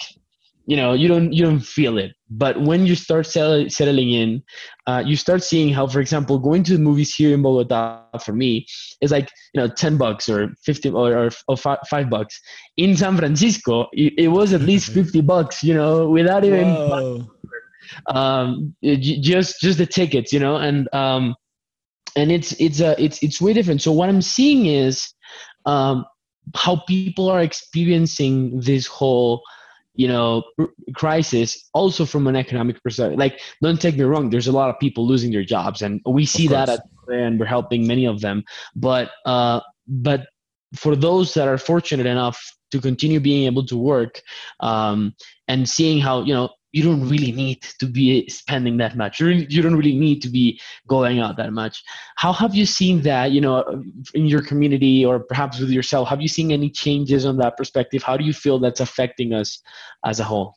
[0.66, 2.12] you know you don't you don't feel it.
[2.30, 4.42] But when you start sell, settling in
[4.86, 8.32] uh, you start seeing how for example going to the movies here in bogota for
[8.32, 8.66] me
[9.00, 12.40] is like you know 10 bucks or 50 or, or, or five, five, bucks.
[12.76, 17.28] In san francisco it, it, was at least 50 bucks you know without even
[18.06, 21.34] um, just just the tickets you know and um,
[22.16, 23.82] and it's it's a it's it's way different.
[23.82, 25.12] So what i'm seeing is
[25.66, 26.04] um,
[26.54, 29.42] how people are experiencing this whole
[29.94, 30.42] you know
[30.94, 33.18] crisis also from an economic perspective.
[33.18, 36.24] Like don't take me wrong there's a lot of people losing their jobs and we
[36.24, 38.44] see that at, and we're helping many of them.
[38.74, 40.28] But uh but
[40.74, 44.22] for those that are fortunate enough to continue being able to work
[44.60, 45.14] um
[45.48, 49.20] and seeing how you know you don't really need to be spending that much.
[49.20, 51.84] You you don't really need to be going out that much.
[52.16, 53.82] How have you seen that, you know,
[54.14, 56.08] in your community or perhaps with yourself?
[56.08, 58.02] Have you seen any changes on that perspective?
[58.02, 59.60] How do you feel that's affecting us
[60.04, 60.56] as a whole?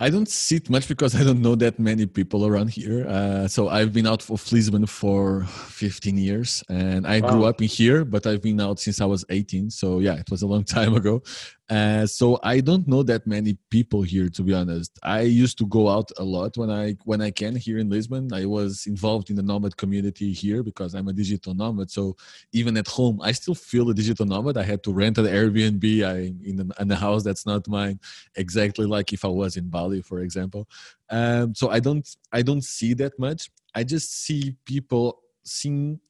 [0.00, 3.06] I don't see it much because I don't know that many people around here.
[3.06, 7.30] Uh, so I've been out of Lisbon for 15 years, and I wow.
[7.30, 9.70] grew up in here, but I've been out since I was 18.
[9.70, 11.22] So yeah, it was a long time ago.
[11.70, 14.98] Uh, so I don't know that many people here, to be honest.
[15.02, 18.34] I used to go out a lot when I when I can here in Lisbon.
[18.34, 21.90] I was involved in the nomad community here because I'm a digital nomad.
[21.90, 22.16] So
[22.52, 24.58] even at home, I still feel a digital nomad.
[24.58, 27.98] I had to rent an Airbnb I, in, in a house that's not mine,
[28.36, 30.68] exactly like if I was in Bali, for example.
[31.08, 33.50] Um, so I don't I don't see that much.
[33.74, 36.00] I just see people seem.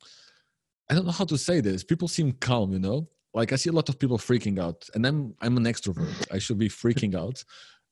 [0.91, 1.85] I don't know how to say this.
[1.85, 5.05] People seem calm, you know like I see a lot of people freaking out, and
[5.07, 6.15] I'm I'm an extrovert.
[6.33, 7.45] I should be freaking out.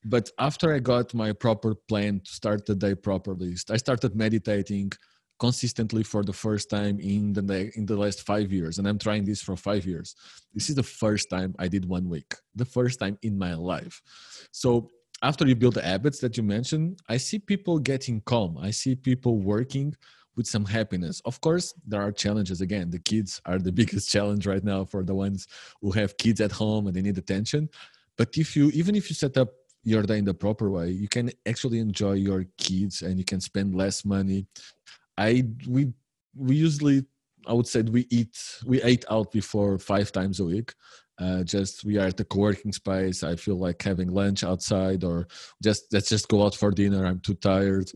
[0.04, 4.92] But after I got my proper plan to start the day properly, I started meditating
[5.38, 9.24] consistently for the first time in the in the last five years, and I'm trying
[9.24, 10.14] this for five years.
[10.54, 14.00] This is the first time I did one week, the first time in my life.
[14.52, 14.88] So
[15.22, 18.58] after you build the habits that you mentioned, I see people getting calm.
[18.58, 19.94] I see people working
[20.36, 21.20] with some happiness.
[21.24, 22.60] Of course, there are challenges.
[22.60, 25.46] Again, the kids are the biggest challenge right now for the ones
[25.80, 27.68] who have kids at home and they need attention.
[28.16, 29.50] But if you, even if you set up
[29.84, 33.40] your day in the proper way, you can actually enjoy your kids and you can
[33.40, 34.46] spend less money.
[35.18, 35.92] I we
[36.34, 37.04] we usually
[37.46, 40.72] I would say we eat we ate out before five times a week.
[41.18, 43.22] Uh, just we are at the co-working space.
[43.22, 45.28] I feel like having lunch outside or
[45.62, 47.04] just let's just go out for dinner.
[47.04, 47.90] I'm too tired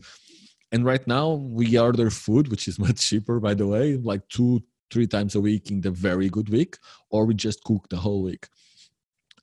[0.71, 4.61] and right now we order food which is much cheaper by the way like two
[4.91, 6.77] three times a week in the very good week
[7.09, 8.47] or we just cook the whole week.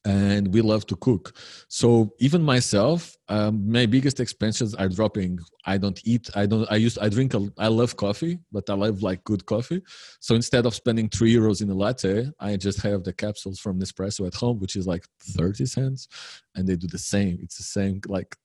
[0.07, 1.35] And we love to cook.
[1.69, 5.39] So even myself um, my biggest expenses are dropping.
[5.65, 8.75] I don't eat i don't i used i drink a, i love coffee but i
[8.75, 9.81] love like good coffee.
[10.21, 13.81] So instead of spending three euros in a latte i just have the capsules from
[13.81, 16.07] nespresso at home which is like 30 cents
[16.55, 17.39] and they do the same.
[17.41, 18.37] It's the same like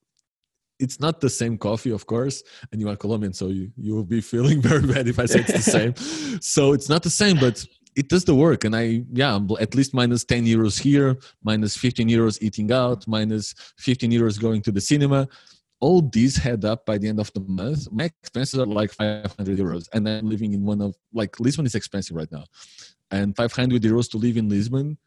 [0.80, 4.06] it's not the same coffee, of course, and you are Colombian, so you, you will
[4.06, 5.94] be feeling very bad if I say it's the same.
[6.42, 7.66] so it's not the same, but
[7.96, 8.64] it does the work.
[8.64, 13.54] And I, yeah, at least minus 10 euros here, minus 15 euros eating out, minus
[13.78, 15.28] 15 euros going to the cinema.
[15.82, 17.88] all these head up by the end of the month.
[17.92, 21.76] My expenses are like 500 euros, and I'm living in one of like Lisbon is
[21.76, 22.46] expensive right now,
[23.12, 24.98] and 500 euros to live in Lisbon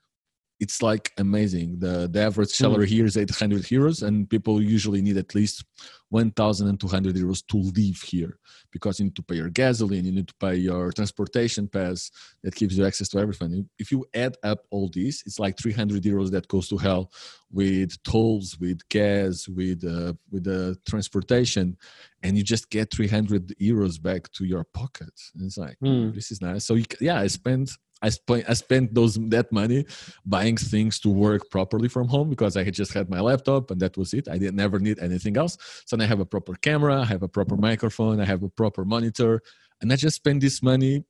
[0.61, 1.79] it's like amazing.
[1.79, 2.65] The the average hmm.
[2.65, 5.65] salary here is 800 euros, and people usually need at least
[6.11, 8.39] 1,200 euros to live here
[8.71, 12.11] because you need to pay your gasoline, you need to pay your transportation pass
[12.43, 13.69] that gives you access to everything.
[13.79, 17.11] If you add up all these, it's like 300 euros that goes to hell
[17.51, 21.77] with tolls, with gas, with uh, with the transportation,
[22.23, 25.15] and you just get 300 euros back to your pocket.
[25.35, 26.15] And it's like mm.
[26.15, 26.65] this is nice.
[26.67, 27.71] So you, yeah, I spent
[28.03, 29.87] I spent I spent those that money
[30.27, 33.81] buying things to work properly from home because I had just had my laptop and
[33.81, 34.29] that was it.
[34.29, 35.57] I didn't never need anything else.
[35.87, 38.85] So I have a proper camera, I have a proper microphone, I have a proper
[38.85, 39.41] monitor,
[39.81, 41.05] and I just spend this money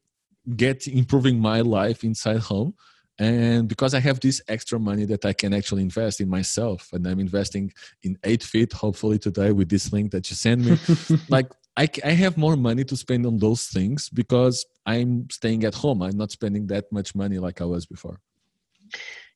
[0.57, 2.75] get improving my life inside home.
[3.19, 7.07] And because I have this extra money that I can actually invest in myself, and
[7.07, 10.79] I'm investing in 8fit, hopefully today with this link that you send me,
[11.29, 15.75] like I, I have more money to spend on those things because I'm staying at
[15.75, 16.03] home.
[16.03, 18.21] I'm not spending that much money like I was before.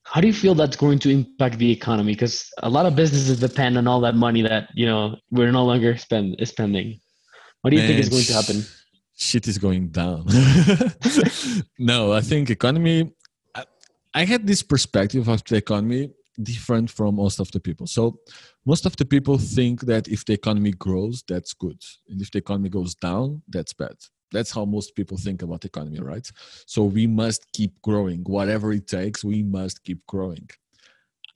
[0.02, 2.12] How do you feel that's going to impact the economy?
[2.12, 5.64] Because a lot of businesses depend on all that money that you know we're no
[5.64, 7.00] longer spend spending.
[7.62, 8.64] What do you Man, think is going to happen?
[9.16, 10.26] Shit is going down.
[11.78, 13.10] no, I think economy.
[13.54, 13.64] I,
[14.14, 16.10] I had this perspective of the economy
[16.42, 17.86] different from most of the people.
[17.86, 18.18] So
[18.64, 21.82] most of the people think that if the economy grows, that's good.
[22.08, 23.96] And if the economy goes down, that's bad.
[24.32, 26.28] That's how most people think about the economy, right?
[26.66, 28.22] So we must keep growing.
[28.24, 30.48] Whatever it takes, we must keep growing.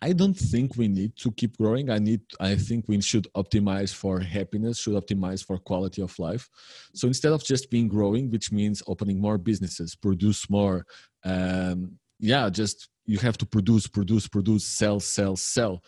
[0.02, 1.90] I don't think we need to keep growing.
[1.90, 6.48] I need I think we should optimize for happiness, should optimize for quality of life.
[6.94, 10.86] So instead of just being growing, which means opening more businesses, produce more,
[11.24, 15.82] um, yeah, just you have to produce, produce, produce, sell, sell, sell.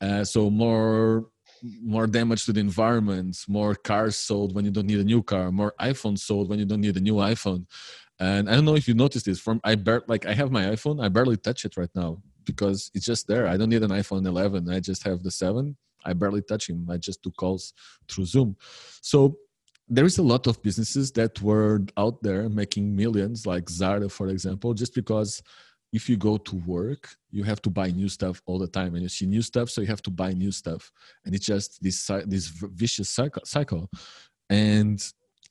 [0.00, 1.26] Uh, so more
[1.82, 5.50] more damage to the environment, more cars sold when you don't need a new car,
[5.50, 7.66] more iPhones sold when you don't need a new iPhone.
[8.20, 9.40] And I don't know if you noticed this.
[9.40, 12.90] From I bar- like I have my iPhone, I barely touch it right now because
[12.94, 13.46] it's just there.
[13.48, 14.70] I don't need an iPhone 11.
[14.70, 15.76] I just have the seven.
[16.04, 16.88] I barely touch him.
[16.90, 17.74] I just do calls
[18.08, 18.56] through Zoom.
[19.00, 19.36] So
[19.88, 24.28] there is a lot of businesses that were out there making millions, like Zara, for
[24.28, 25.42] example, just because
[25.92, 29.02] if you go to work you have to buy new stuff all the time and
[29.02, 30.90] you see new stuff so you have to buy new stuff.
[31.24, 33.10] And it's just this this vicious
[33.44, 33.90] cycle.
[34.50, 35.00] And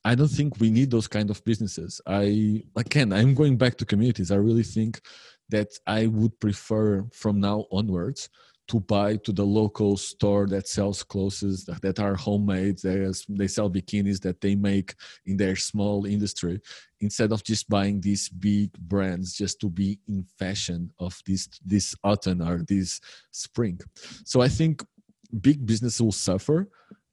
[0.05, 2.01] i don't think we need those kind of businesses.
[2.05, 4.31] I again i'm going back to communities.
[4.31, 5.01] I really think
[5.49, 8.29] that i would prefer from now onwards
[8.67, 12.79] to buy to the local store that sells clothes that are homemade.
[12.79, 16.59] They, they sell bikinis that they make in their small industry
[16.99, 21.95] instead of just buying these big brands just to be in fashion of this this
[22.03, 22.99] autumn or this
[23.31, 23.79] spring.
[24.25, 24.83] So I think
[25.41, 26.69] big business will suffer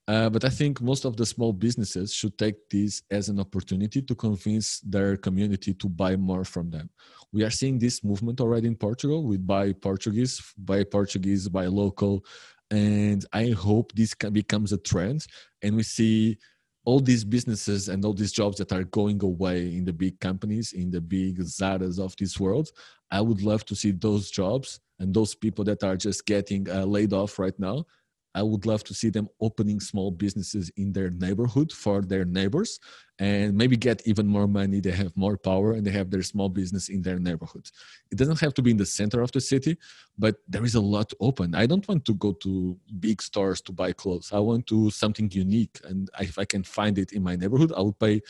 [0.06, 4.02] uh, but I think most of the small businesses should take this as an opportunity
[4.02, 6.90] to convince their community to buy more from them.
[7.32, 12.24] We are seeing this movement already in Portugal with buy Portuguese, buy Portuguese, buy local.
[12.70, 15.26] And I hope this becomes a trend
[15.62, 16.38] and we see
[16.84, 20.74] all these businesses and all these jobs that are going away in the big companies,
[20.74, 22.70] in the big Zaras of this world.
[23.10, 26.84] I would love to see those jobs and those people that are just getting uh,
[26.84, 27.86] laid off right now
[28.34, 32.80] I would love to see them opening small businesses in their neighborhood for their neighbors
[33.18, 34.80] and maybe get even more money.
[34.80, 37.70] They have more power and they have their small business in their neighborhood.
[38.10, 39.78] It doesn't have to be in the center of the city,
[40.18, 41.54] but there is a lot open.
[41.54, 44.30] I don't want to go to big stores to buy clothes.
[44.32, 45.80] I want to something unique.
[45.84, 48.20] And if I can find it in my neighborhood, I will pay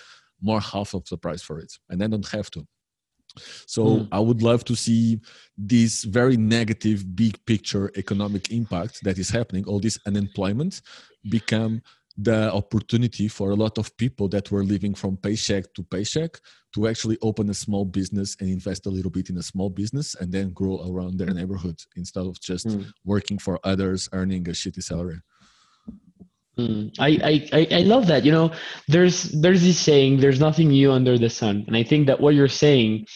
[0.43, 1.73] more half of the price for it.
[1.88, 2.67] And I don't have to.
[3.66, 4.09] So mm.
[4.12, 5.20] I would love to see
[5.57, 10.83] this very negative big picture economic impact that is happening, all this unemployment
[11.29, 11.83] become
[12.16, 16.38] the opportunity for a lot of people that were living from paycheck to paycheck
[16.73, 20.14] to actually open a small business and invest a little bit in a small business
[20.16, 22.87] and then grow around their neighborhood instead of just mm.
[23.05, 25.20] working for others earning a shitty salary.
[26.59, 28.25] Mm, I, I I love that.
[28.25, 28.53] You know,
[28.87, 32.35] there's there's this saying, "There's nothing new under the sun," and I think that what
[32.35, 33.07] you're saying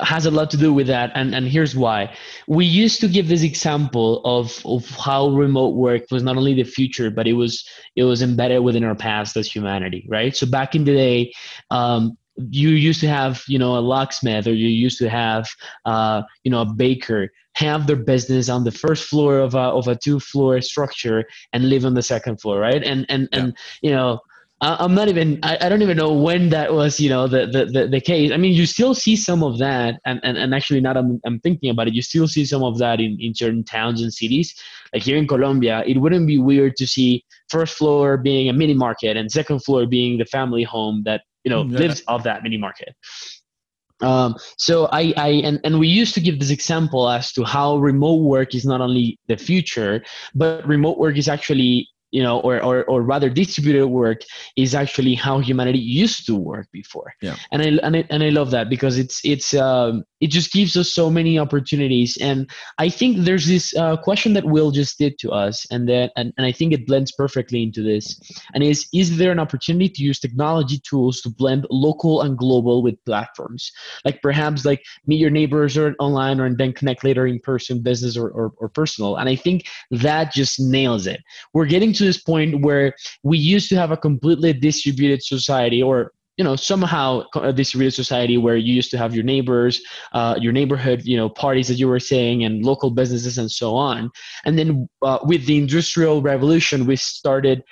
[0.00, 2.12] has a lot to do with that and, and here's why
[2.48, 6.64] we used to give this example of, of how remote work was not only the
[6.64, 10.74] future but it was it was embedded within our past as humanity right so back
[10.74, 11.32] in the day
[11.70, 15.48] um, you used to have you know a locksmith or you used to have
[15.84, 19.86] uh, you know a baker have their business on the first floor of a, of
[19.86, 23.38] a two floor structure and live on the second floor right and and yeah.
[23.38, 24.20] and you know
[24.60, 25.40] I'm not even.
[25.42, 26.98] I, I, don't even know when that was.
[26.98, 28.32] You know, the, the the, the case.
[28.32, 31.38] I mean, you still see some of that, and and, and actually, not I'm, I'm
[31.40, 31.94] thinking about it.
[31.94, 34.54] You still see some of that in, in certain towns and cities.
[34.94, 38.74] Like here in Colombia, it wouldn't be weird to see first floor being a mini
[38.74, 41.78] market and second floor being the family home that you know mm, yeah.
[41.78, 42.94] lives of that mini market.
[44.00, 47.76] Um, so I, I and, and we used to give this example as to how
[47.76, 52.62] remote work is not only the future, but remote work is actually you know, or,
[52.62, 54.20] or, or rather distributed work
[54.56, 57.12] is actually how humanity used to work before.
[57.20, 57.34] Yeah.
[57.50, 60.74] And I, and I, and I love that because it's, it's, um, it just gives
[60.74, 62.16] us so many opportunities.
[62.18, 66.12] And I think there's this uh, question that Will just did to us and that,
[66.16, 68.18] and, and I think it blends perfectly into this
[68.54, 72.82] and is, is there an opportunity to use technology tools to blend local and global
[72.82, 73.70] with platforms?
[74.06, 77.82] Like perhaps like meet your neighbors or online or and then connect later in person,
[77.82, 79.16] business or, or, or personal.
[79.16, 81.20] And I think that just nails it.
[81.52, 86.13] We're getting to this point where we used to have a completely distributed society or
[86.36, 87.22] you know somehow
[87.52, 89.80] this real society where you used to have your neighbors
[90.12, 93.74] uh, your neighborhood you know parties that you were saying and local businesses and so
[93.74, 94.10] on
[94.44, 97.62] and then uh, with the industrial revolution we started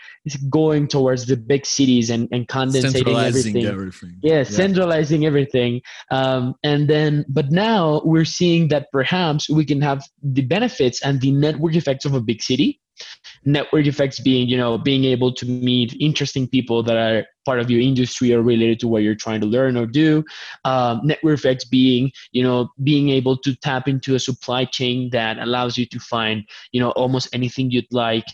[0.48, 3.66] going towards the big cities and, and condensating everything.
[3.66, 4.16] everything.
[4.22, 9.80] Yeah, yeah, centralizing everything um, and then but now we're seeing that perhaps we can
[9.80, 12.80] have the benefits and the network effects of a big city
[13.44, 17.70] network effects being you know being able to meet interesting people that are part of
[17.70, 20.24] your industry or related to what you're trying to learn or do
[20.64, 25.38] um, network effects being you know being able to tap into a supply chain that
[25.38, 28.26] allows you to find you know almost anything you'd like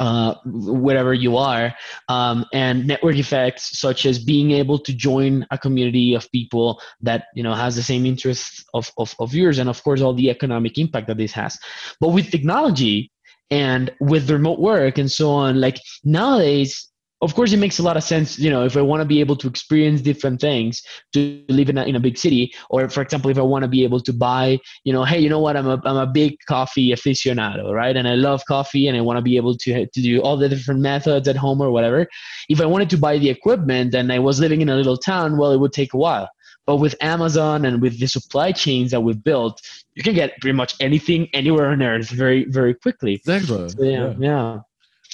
[0.00, 1.74] uh, wherever you are,
[2.08, 7.26] um, and network effects such as being able to join a community of people that
[7.34, 10.30] you know has the same interests of, of, of yours, and of course all the
[10.30, 11.58] economic impact that this has.
[12.00, 13.11] But with technology,
[13.52, 16.88] and with remote work and so on like nowadays
[17.20, 19.20] of course it makes a lot of sense you know if i want to be
[19.20, 20.82] able to experience different things
[21.12, 23.68] to live in a, in a big city or for example if i want to
[23.68, 26.36] be able to buy you know hey you know what i'm a, I'm a big
[26.48, 27.94] coffee aficionado right?
[27.94, 30.48] And i love coffee and i want to be able to, to do all the
[30.48, 32.06] different methods at home or whatever.
[32.48, 35.36] If i wanted to buy the equipment and i was living in a little town
[35.36, 36.28] well it would take a while
[36.66, 39.60] but with Amazon and with the supply chains that we've built,
[39.94, 43.14] you can get pretty much anything anywhere on earth very, very quickly.
[43.14, 43.68] Exactly.
[43.68, 44.14] So, yeah, yeah.
[44.18, 44.58] yeah.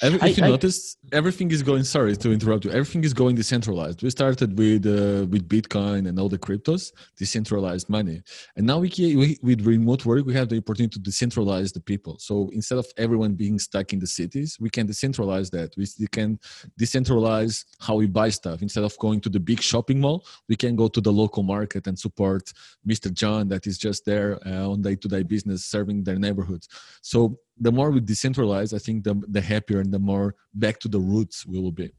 [0.01, 1.83] Every, if you I, notice, everything is going.
[1.83, 2.71] Sorry to interrupt you.
[2.71, 4.01] Everything is going decentralized.
[4.01, 8.21] We started with uh, with Bitcoin and all the cryptos, decentralized money,
[8.55, 12.17] and now we, we with remote work we have the opportunity to decentralize the people.
[12.19, 15.75] So instead of everyone being stuck in the cities, we can decentralize that.
[15.77, 16.39] We, we can
[16.79, 18.61] decentralize how we buy stuff.
[18.61, 21.87] Instead of going to the big shopping mall, we can go to the local market
[21.87, 22.53] and support
[22.87, 23.11] Mr.
[23.11, 26.67] John that is just there uh, on day-to-day business, serving their neighborhoods.
[27.01, 30.87] So the more we decentralize, I think the the happier and the more back to
[30.87, 31.91] the roots we will be.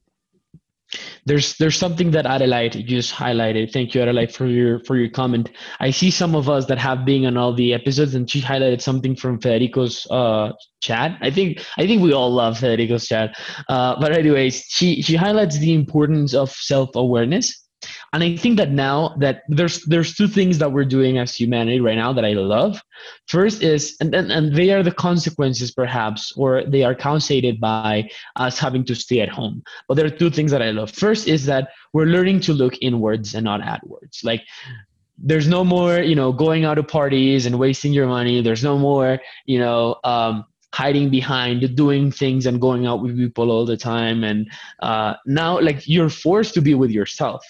[1.25, 3.73] There's there's something that Adelaide just highlighted.
[3.73, 5.51] Thank you, Adelaide, for your for your comment.
[5.79, 8.81] I see some of us that have been on all the episodes, and she highlighted
[8.81, 10.51] something from Federico's uh,
[10.81, 11.17] chat.
[11.21, 13.39] I think I think we all love Federico's chat.
[13.69, 17.69] Uh, but anyways, she she highlights the importance of self awareness
[18.13, 21.81] and i think that now that there's there's two things that we're doing as humanity
[21.81, 22.83] right now that i love.
[23.27, 28.11] First is and and, and they are the consequences perhaps or they are compensated by
[28.37, 29.63] us having to stay at home.
[29.87, 30.91] But there are two things that i love.
[30.91, 34.23] First is that we're learning to look inwards and not outwards.
[34.25, 34.43] Like
[35.19, 38.43] there's no more you know going out to parties and wasting your money.
[38.43, 43.51] There's no more you know um, hiding behind doing things and going out with people
[43.51, 44.25] all the time.
[44.25, 44.51] And
[44.81, 47.45] uh, now like you're forced to be with yourself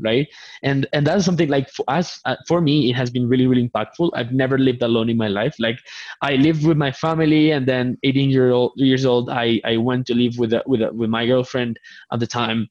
[0.00, 0.28] right?
[0.62, 3.68] And and that's something like for us uh, for me it has been really really
[3.68, 4.10] impactful.
[4.14, 5.54] I've never lived alone in my life.
[5.58, 5.78] Like
[6.22, 10.06] i lived with my family and then 18 year old years old i i went
[10.06, 11.78] to live with a, with a, with my girlfriend
[12.12, 12.68] at the time.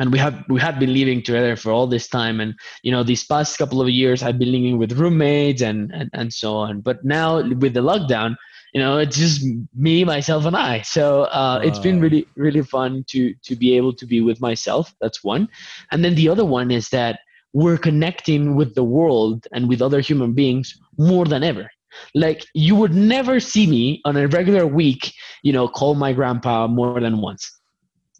[0.00, 2.40] And we have we had been living together for all this time.
[2.40, 6.10] And you know these past couple of years i've been living with roommates and and,
[6.12, 6.80] and so on.
[6.80, 8.36] But now with the lockdown
[8.72, 9.44] you know it's just
[9.74, 10.80] me myself and i.
[10.82, 14.94] So uh, it's been really really fun to to be able to be with myself.
[15.00, 15.48] That's one.
[15.90, 17.20] And then the other one is that
[17.52, 21.70] we're connecting with the world and with other human beings more than ever.
[22.14, 25.12] Like you would never see me on a regular week
[25.42, 27.60] you know call my grandpa more than once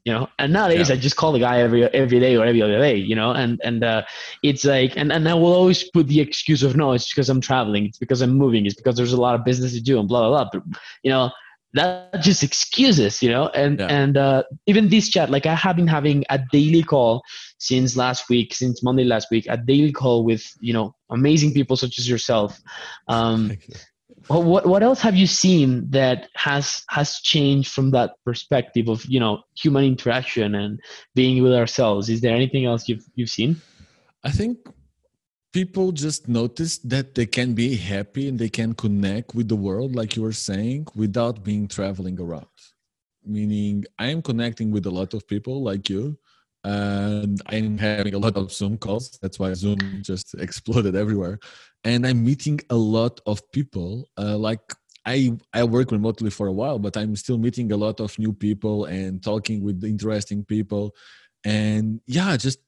[0.05, 0.29] you know?
[0.39, 0.97] And nowadays yeah.
[0.97, 3.33] i just call the guy every every day or every other day you know?
[3.33, 4.03] And and uh,
[4.43, 7.41] it's like and, and i will always put the excuse of no it's because i'm
[7.41, 10.09] traveling it's because i'm moving it's because there's a lot of business to do and
[10.09, 10.51] blah blah blah.
[10.53, 11.31] But you know
[11.75, 13.49] that just excuses you know?
[13.49, 13.87] And yeah.
[13.87, 17.23] and uh, even this chat like i have been having a daily call
[17.59, 21.77] since last week since monday last week a daily call with you know amazing people
[21.77, 22.59] such as yourself.
[23.09, 23.53] Um,
[24.29, 29.05] Well, what what else have you seen that has has changed from that perspective of
[29.07, 30.81] you know human interaction and
[31.15, 32.09] being with ourselves?
[32.09, 33.61] Is there anything else you've you've seen?
[34.25, 34.59] I think
[35.53, 39.95] people just notice that they can be happy and they can connect with the world,
[39.95, 42.47] like you were saying, without being traveling around.
[43.25, 46.19] Meaning, I am connecting with a lot of people like you,
[46.65, 49.19] and I'm having a lot of Zoom calls.
[49.21, 51.39] That's why Zoom just exploded everywhere.
[51.85, 54.09] And I'm meeting a lot of people.
[54.17, 54.61] Uh, like
[55.05, 58.33] I I work remotely for a while, but I'm still meeting a lot of new
[58.33, 60.95] people and talking with interesting people.
[61.45, 62.61] And yeah, just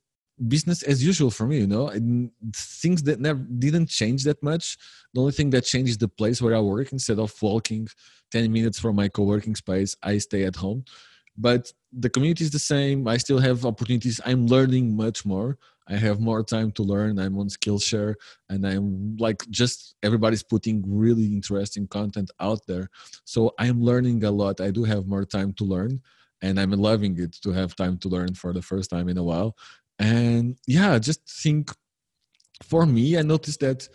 [0.49, 4.77] business as usual for me you know and things that never didn't change that much
[5.13, 7.87] the only thing that changed is the place where i work instead of walking
[8.33, 10.85] 10 minutes from my co-working space i stay at home
[11.37, 13.07] but the community is the same.
[13.07, 14.21] I still have opportunities.
[14.25, 15.59] I'm learning much more.
[15.87, 17.19] I have more time to learn.
[17.19, 18.15] I'm on skillshare
[18.49, 22.89] and i'm like just everybody's putting really interesting content out there.
[23.25, 24.61] So i'm learning a lot.
[24.61, 26.01] I do have more time to learn
[26.43, 29.23] and i'm loving it to have time to learn for the first time in a
[29.23, 29.57] while.
[29.99, 31.71] And yeah just think
[32.63, 33.89] for me i noticed that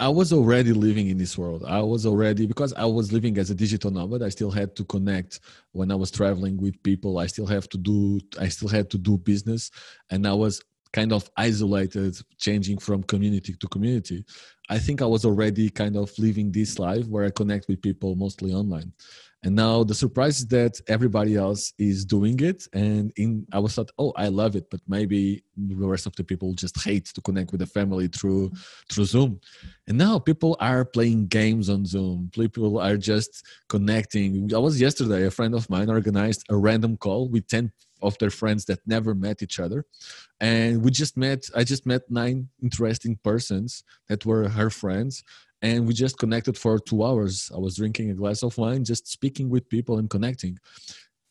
[0.00, 1.64] i was already living in this world.
[1.66, 4.84] I was already because i was living as a digital nomad i still had to
[4.84, 5.40] connect.
[5.72, 8.98] When i was traveling with people i still have to do i still had to
[8.98, 9.70] do business
[10.10, 14.24] and i was kind of isolated changing from community to community.
[14.70, 18.16] I think i was already kind of living this life where i connect with people
[18.16, 18.92] mostly online
[19.44, 22.66] and now the surprise is that everybody else is doing it.
[22.72, 26.24] And in i was thought oh i love it but maybe the rest of the
[26.24, 28.52] people just hate to connect with the family through
[28.90, 29.40] through zoom.
[29.86, 32.30] And now people are playing games on zoom.
[32.32, 34.52] People are just connecting.
[34.54, 37.70] I was yesterday a friend of mine organized a random call with 10
[38.00, 39.84] of their friends that never met each other.
[40.40, 45.22] And we just met i just met nine interesting persons that were her friends
[45.64, 47.50] and we just connected for two hours.
[47.54, 50.58] I was drinking a glass of wine just speaking with people and connecting.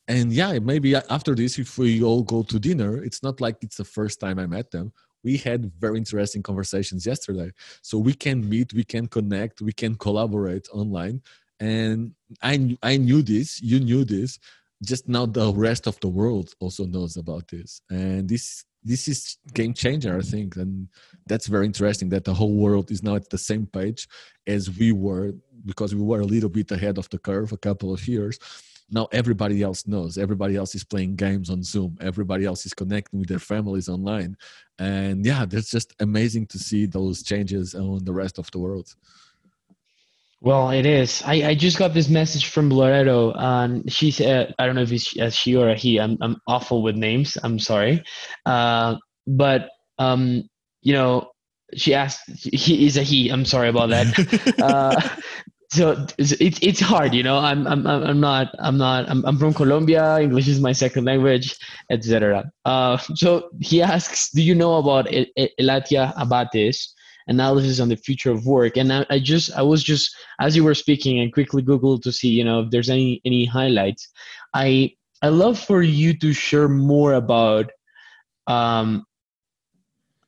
[0.07, 3.77] And yeah maybe after this if we all go to dinner it's not like it's
[3.77, 4.91] the first time i met them.
[5.23, 7.51] We had very interesting conversations yesterday.
[7.83, 11.21] So we can meet we can connect we can collaborate online.
[11.59, 14.39] And i i knew this you knew this.
[14.81, 17.81] Just now the rest of the world also knows about this.
[17.89, 20.87] And this this is game changer i think and
[21.25, 24.07] that's very interesting that the whole world is now at the same page
[24.47, 25.33] as we were
[25.65, 28.39] because we were a little bit ahead of the curve a couple of years.
[28.91, 30.17] Now everybody else knows.
[30.17, 31.97] Everybody else is playing games on zoom.
[32.01, 34.37] Everybody else is connecting with their families online.
[34.79, 38.93] And yeah that's just amazing to see those changes on the rest of the world
[40.43, 41.23] well, it is.
[41.25, 44.91] I, I just got this message from Loreto, and she said, I don't know if
[44.91, 46.01] it's a she or a he.
[46.01, 47.37] I'm, I'm awful with names.
[47.41, 48.03] I'm sorry.
[48.45, 49.69] Uh, but,
[49.99, 50.49] um,
[50.81, 51.31] you know,
[51.75, 53.29] she asked, he is a he.
[53.29, 54.55] I'm sorry about that.
[54.61, 54.99] uh,
[55.69, 59.53] so it's, it's hard, you know, I'm, I'm, I'm not, I'm not, I'm, I'm from
[59.53, 60.19] Colombia.
[60.19, 61.57] English is my second language,
[61.89, 62.51] etc.
[62.65, 66.92] Uh, so he asks, do you know about Elatia Abates?
[67.27, 68.77] Analysis on the future of work.
[68.77, 72.11] And I, I, just i was just as you were speaking and quickly googled to
[72.11, 74.09] see you know if there's any any highlights.
[74.53, 77.71] I i love for you to share more about
[78.47, 79.05] um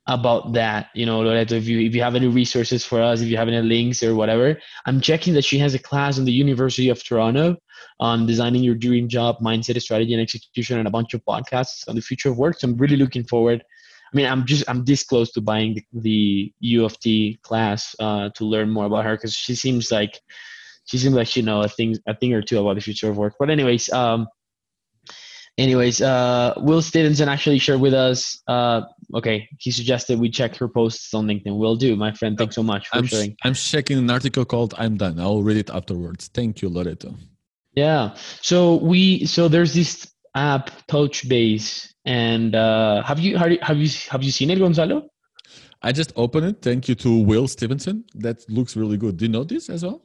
[0.08, 3.28] about that you know Loreto if you if you have any resources for us if
[3.28, 4.60] you have any links or whatever.
[4.86, 7.58] I'm checking that she has a class in the university of toronto
[8.00, 11.96] on designing your dream job mindset strategy and execution and a bunch of podcasts on
[11.96, 12.60] the future of work.
[12.60, 13.64] So i'm really looking forward
[14.16, 18.30] mean, I'm just I'm this close to buying the, the U of T class uh,
[18.36, 20.20] to learn more about her because she seems like
[20.86, 23.18] she seems like she know a thing a thing or two about the future of
[23.18, 23.34] work.
[23.38, 24.28] But anyways, um,
[25.58, 28.42] anyways, uh, Will Stevenson actually shared with us.
[28.48, 28.82] Uh,
[29.14, 31.58] okay, he suggested we check her posts on LinkedIn.
[31.58, 32.38] Will do, my friend.
[32.38, 33.36] Thanks so much for I'm, sharing.
[33.44, 36.30] I'm checking an article called "I'm Done." I'll read it afterwards.
[36.34, 37.16] Thank you, Loreto.
[37.76, 38.16] Yeah.
[38.42, 44.32] So we so there's this app Touchbase and uh, have you have you have you
[44.32, 45.10] seen it, Gonzalo?
[45.82, 46.62] I just opened it.
[46.62, 48.06] Thank you to Will Stevenson.
[48.16, 49.18] That looks really good.
[49.18, 50.02] Do you know this as well?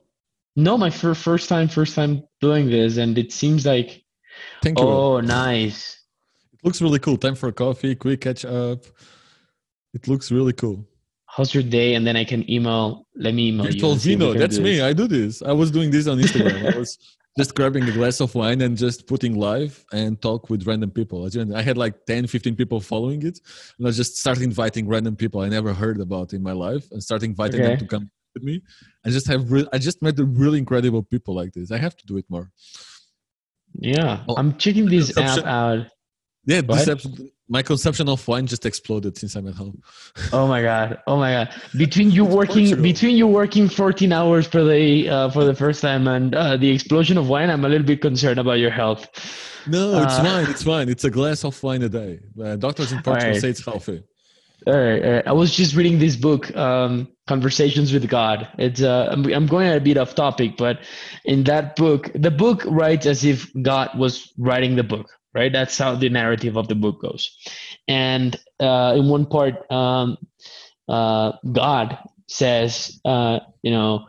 [0.56, 4.02] No, my fir- first time, first time doing this, and it seems like.
[4.62, 4.84] Thank you.
[4.84, 5.22] Oh, Will.
[5.22, 6.00] nice.
[6.52, 7.16] It looks really cool.
[7.16, 8.84] Time for a coffee, quick catch up.
[9.94, 10.86] It looks really cool.
[11.26, 11.94] How's your day?
[11.94, 13.06] And then I can email.
[13.14, 13.98] Let me email Virtual you.
[13.98, 14.34] Vino.
[14.34, 14.80] That's me.
[14.80, 15.42] I do this.
[15.42, 16.74] I was doing this on Instagram.
[16.74, 16.98] I was
[17.38, 21.28] just grabbing a glass of wine and just putting live and talk with random people.
[21.54, 23.38] I had like 10, 15 people following it.
[23.78, 27.02] And I just started inviting random people I never heard about in my life and
[27.02, 27.70] start inviting okay.
[27.70, 28.62] them to come with me.
[29.04, 31.70] I just have re- I just met really incredible people like this.
[31.70, 32.50] I have to do it more.
[33.74, 34.24] Yeah.
[34.28, 34.34] Oh.
[34.36, 35.86] I'm checking this app out.
[36.44, 37.00] Yeah, this app,
[37.50, 39.82] my consumption of wine just exploded since I'm at home.
[40.32, 40.98] oh my god!
[41.06, 41.48] Oh my god!
[41.76, 46.06] Between you working between you working 14 hours per day uh, for the first time
[46.08, 49.06] and uh, the explosion of wine, I'm a little bit concerned about your health.
[49.66, 50.50] No, it's Uh, fine.
[50.50, 50.88] It's fine.
[50.88, 52.20] It's a glass of wine a day.
[52.42, 53.42] Uh, doctors in Portugal Alright.
[53.42, 54.02] say it's healthy.
[54.66, 55.26] All right, all right.
[55.26, 58.46] I was just reading this book, um, Conversations with God.
[58.58, 60.80] It's uh, I'm, I'm going a bit off topic, but
[61.24, 65.52] in that book, the book writes as if God was writing the book, right?
[65.52, 67.36] That's how the narrative of the book goes.
[67.88, 70.18] And uh, in one part, um,
[70.88, 74.06] uh, God says, uh, you know,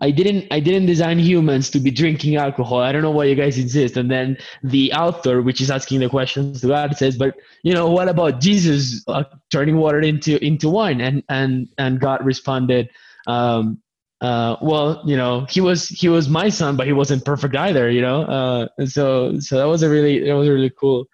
[0.00, 2.80] I didn't I didn't design humans to be drinking alcohol.
[2.80, 3.98] I don't know why you guys insist.
[3.98, 7.90] And then the author, which is asking the questions to God, says, but you know,
[7.90, 11.02] what about Jesus uh, turning water into into wine?
[11.02, 12.88] And and and God responded,
[13.26, 13.82] um,
[14.20, 17.90] uh, well, you know, he was he was my son, but he wasn't perfect either.
[17.90, 21.06] You know, uh, and so so that was a really that was a really cool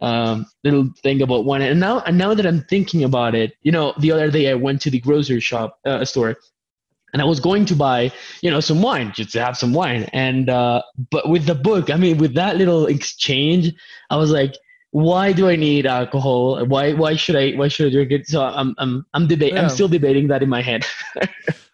[0.00, 1.62] um, little thing about wine.
[1.62, 4.54] And now and now that I'm thinking about it, you know, the other day I
[4.54, 6.36] went to the grocery shop uh, store
[7.12, 10.08] and I was going to buy, you know, some wine just to have some wine.
[10.12, 13.72] And uh, but with the book, I mean, with that little exchange,
[14.10, 14.54] I was like,
[14.92, 16.64] why do I need alcohol?
[16.66, 18.28] Why why should I why should I drink it?
[18.28, 20.86] So I'm I'm I'm debate I'm still debating that in my head.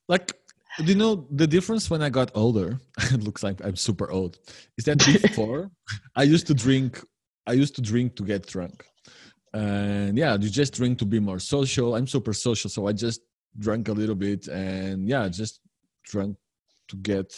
[0.09, 0.32] Like,
[0.78, 2.80] do you know the difference when I got older?
[3.12, 4.38] it looks like I'm super old.
[4.76, 5.70] Is that before
[6.14, 7.02] I used to drink,
[7.46, 8.84] I used to drink to get drunk.
[9.52, 11.96] And yeah, you just drink to be more social.
[11.96, 13.22] I'm super social, so I just
[13.58, 15.60] drank a little bit and yeah, just
[16.04, 16.36] drank
[16.88, 17.34] to get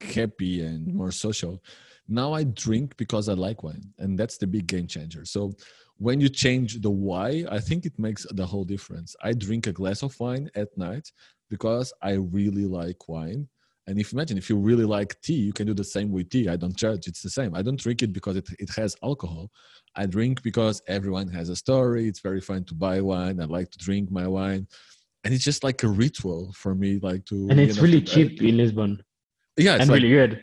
[0.00, 1.62] happy and more social.
[2.06, 5.24] Now I drink because I like wine, and that's the big game changer.
[5.24, 5.52] So
[5.96, 9.16] when you change the why, I think it makes the whole difference.
[9.22, 11.10] I drink a glass of wine at night
[11.50, 13.48] because I really like wine.
[13.86, 16.30] And if you imagine if you really like tea, you can do the same with
[16.30, 16.48] tea.
[16.48, 17.54] I don't judge; it's the same.
[17.54, 19.50] I don't drink it because it, it has alcohol.
[19.94, 22.08] I drink because everyone has a story.
[22.08, 23.40] It's very fun to buy wine.
[23.40, 24.66] I like to drink my wine,
[25.24, 26.98] and it's just like a ritual for me.
[27.02, 29.02] Like to and you it's know, really cheap in Lisbon
[29.58, 30.42] Yeah, it's and like really good.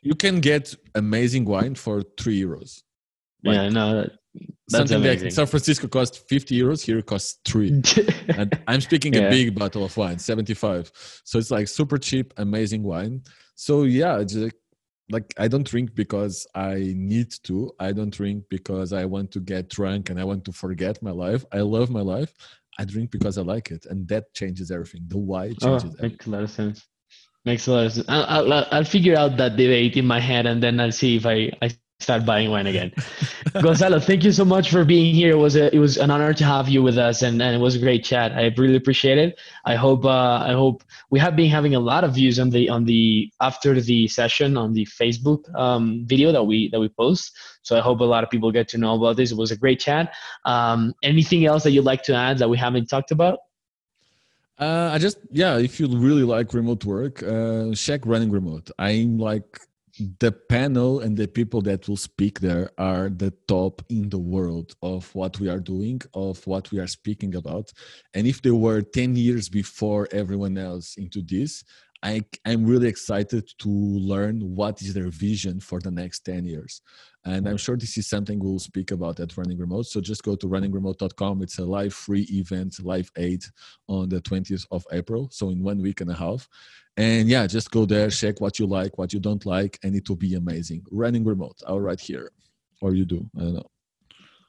[0.00, 2.82] you can get amazing wine for three euros.
[3.44, 5.26] Like, yeah, no, that- that's Something like amazing.
[5.26, 7.70] in San Francisco costs 50 euros, here it costs three.
[8.28, 9.26] and I'm speaking Yeah.
[9.28, 10.92] a big bottle of wine, 75.
[11.24, 13.22] So it's like super cheap, amazing wine.
[13.54, 14.54] So yeah, it's like,
[15.10, 17.72] like I don't drink because I need to.
[17.80, 21.12] I don't drink because I want to get drunk and I want to forget my
[21.12, 21.46] life.
[21.50, 22.34] I love my life.
[22.78, 25.02] I drink because I like it, and that changes everything.
[25.08, 26.10] The why Oh, changes everything.
[26.10, 26.86] makes a lot of sense.
[27.44, 28.06] Makes a lot of sense.
[28.08, 31.24] I'll, I'll, I'll figure out that debate in my head, and then I'll see if
[31.26, 31.70] I, I
[32.00, 32.92] start buying wine again.
[33.60, 35.32] Gonzalo, thank you so much for being here.
[35.32, 37.58] It was a, it was an honor to have you with us, and, and it
[37.58, 38.32] was a great chat.
[38.32, 39.38] I really appreciate it.
[39.64, 42.68] I hope uh, I hope we have been having a lot of views on the
[42.68, 47.36] on the after the session on the Facebook um, video that we that we post.
[47.62, 49.32] So I hope a lot of people get to know about this.
[49.32, 50.14] It was a great chat.
[50.44, 53.40] Um, anything else that you'd like to add that we haven't talked about?
[54.58, 58.70] Uh, I just yeah, if you really like remote work, uh, check Running Remote.
[58.78, 59.60] I'm like
[60.18, 64.74] the panel and the people that will speak there are the top in the world
[64.82, 67.72] of what we are doing, of what we are speaking about.
[68.14, 71.64] And if they were 10 years before everyone else into this,
[72.02, 76.80] I, I'm really excited to learn what is their vision for the next 10 years.
[77.24, 79.86] And I'm sure this is something we'll speak about at Running Remote.
[79.86, 81.42] So just go to runningremote.com.
[81.42, 83.44] It's a live free event, live aid
[83.88, 85.28] on the 20th of April.
[85.32, 86.48] So in one week and a half.
[86.96, 90.08] And yeah, just go there, check what you like, what you don't like, and it
[90.08, 90.84] will be amazing.
[90.90, 92.30] Running Remote, I'll write here.
[92.80, 93.70] Or you do, I don't know.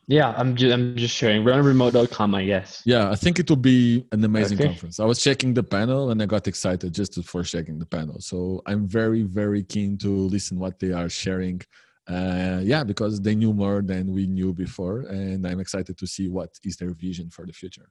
[0.09, 2.81] Yeah, I'm just I'm just sharing runremote.com, I guess.
[2.83, 4.69] Yeah, I think it will be an amazing Okay.
[4.69, 4.99] conference.
[4.99, 8.19] I was checking the panel and I got excited just for checking the panel.
[8.19, 11.61] So I'm very, very keen to listen what they are sharing.
[12.07, 16.27] Uh, yeah, because they knew more than we knew before, and I'm excited to see
[16.27, 17.87] what is their vision for the future.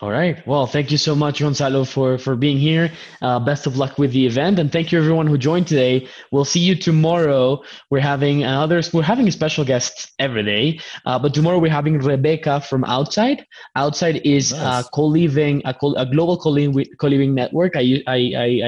[0.00, 0.44] All right.
[0.46, 2.90] Well, thank you so much, Gonzalo, for for being here.
[3.22, 6.08] Uh, best of luck with the event, and thank you everyone who joined today.
[6.32, 7.62] We'll see you tomorrow.
[7.90, 8.82] We're having another.
[8.92, 13.44] We're having a special guest every day, uh, but tomorrow we're having Rebecca from Outsite.
[13.78, 14.60] Outsite is Nice.
[14.60, 17.76] uh, co-living, a, co- a global co-living, co-living network.
[17.76, 18.02] I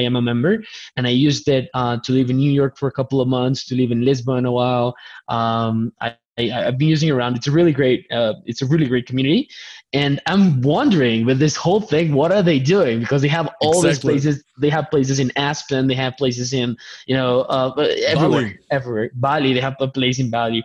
[0.07, 0.63] am a member,
[0.97, 3.67] and I used it uh, to live in New York for a couple of months,
[3.67, 4.95] to live in Lisbon a while.
[5.29, 7.37] Um, I, I, I've been using it around.
[7.37, 8.07] It's a really great.
[8.13, 9.49] Uh, it's a really great community.
[9.97, 13.01] And I'm wondering with this whole thing, what are they doing?
[13.01, 14.45] Because they have all these places.
[14.59, 15.87] They have places in Aspen.
[15.87, 16.77] They have places in,
[17.07, 17.73] you know, uh,
[18.07, 18.59] everywhere, Bali.
[18.71, 19.11] everywhere.
[19.15, 19.55] Bali.
[19.55, 20.63] They have a place in Bali.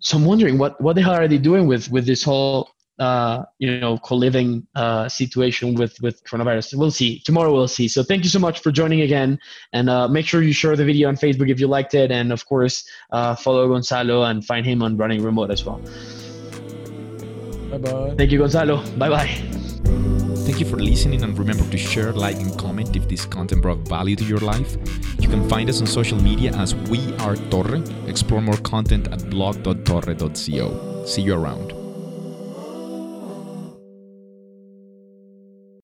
[0.00, 3.44] So I'm wondering what what the hell are they doing with with this whole uh,
[3.58, 6.74] you know co-living uh, situation with with coronavirus?
[6.74, 7.52] We'll see tomorrow.
[7.52, 7.86] We'll see.
[7.86, 9.38] So thank you so much for joining again,
[9.74, 12.32] and uh, make sure you share the video on Facebook if you liked it, and
[12.32, 15.82] of course uh, follow Gonzalo and find him on Running Remote as well.
[17.70, 18.14] Bye bye.
[18.16, 18.82] Thank you, Gonzalo.
[18.96, 19.26] Bye bye.
[20.46, 23.78] Thank you for listening and remember to share, like, and comment if this content brought
[23.86, 24.76] value to your life.
[25.20, 27.82] You can find us on social media as We Are Torre.
[28.06, 31.04] Explore more content at blog.torre.co.
[31.04, 31.77] See you around.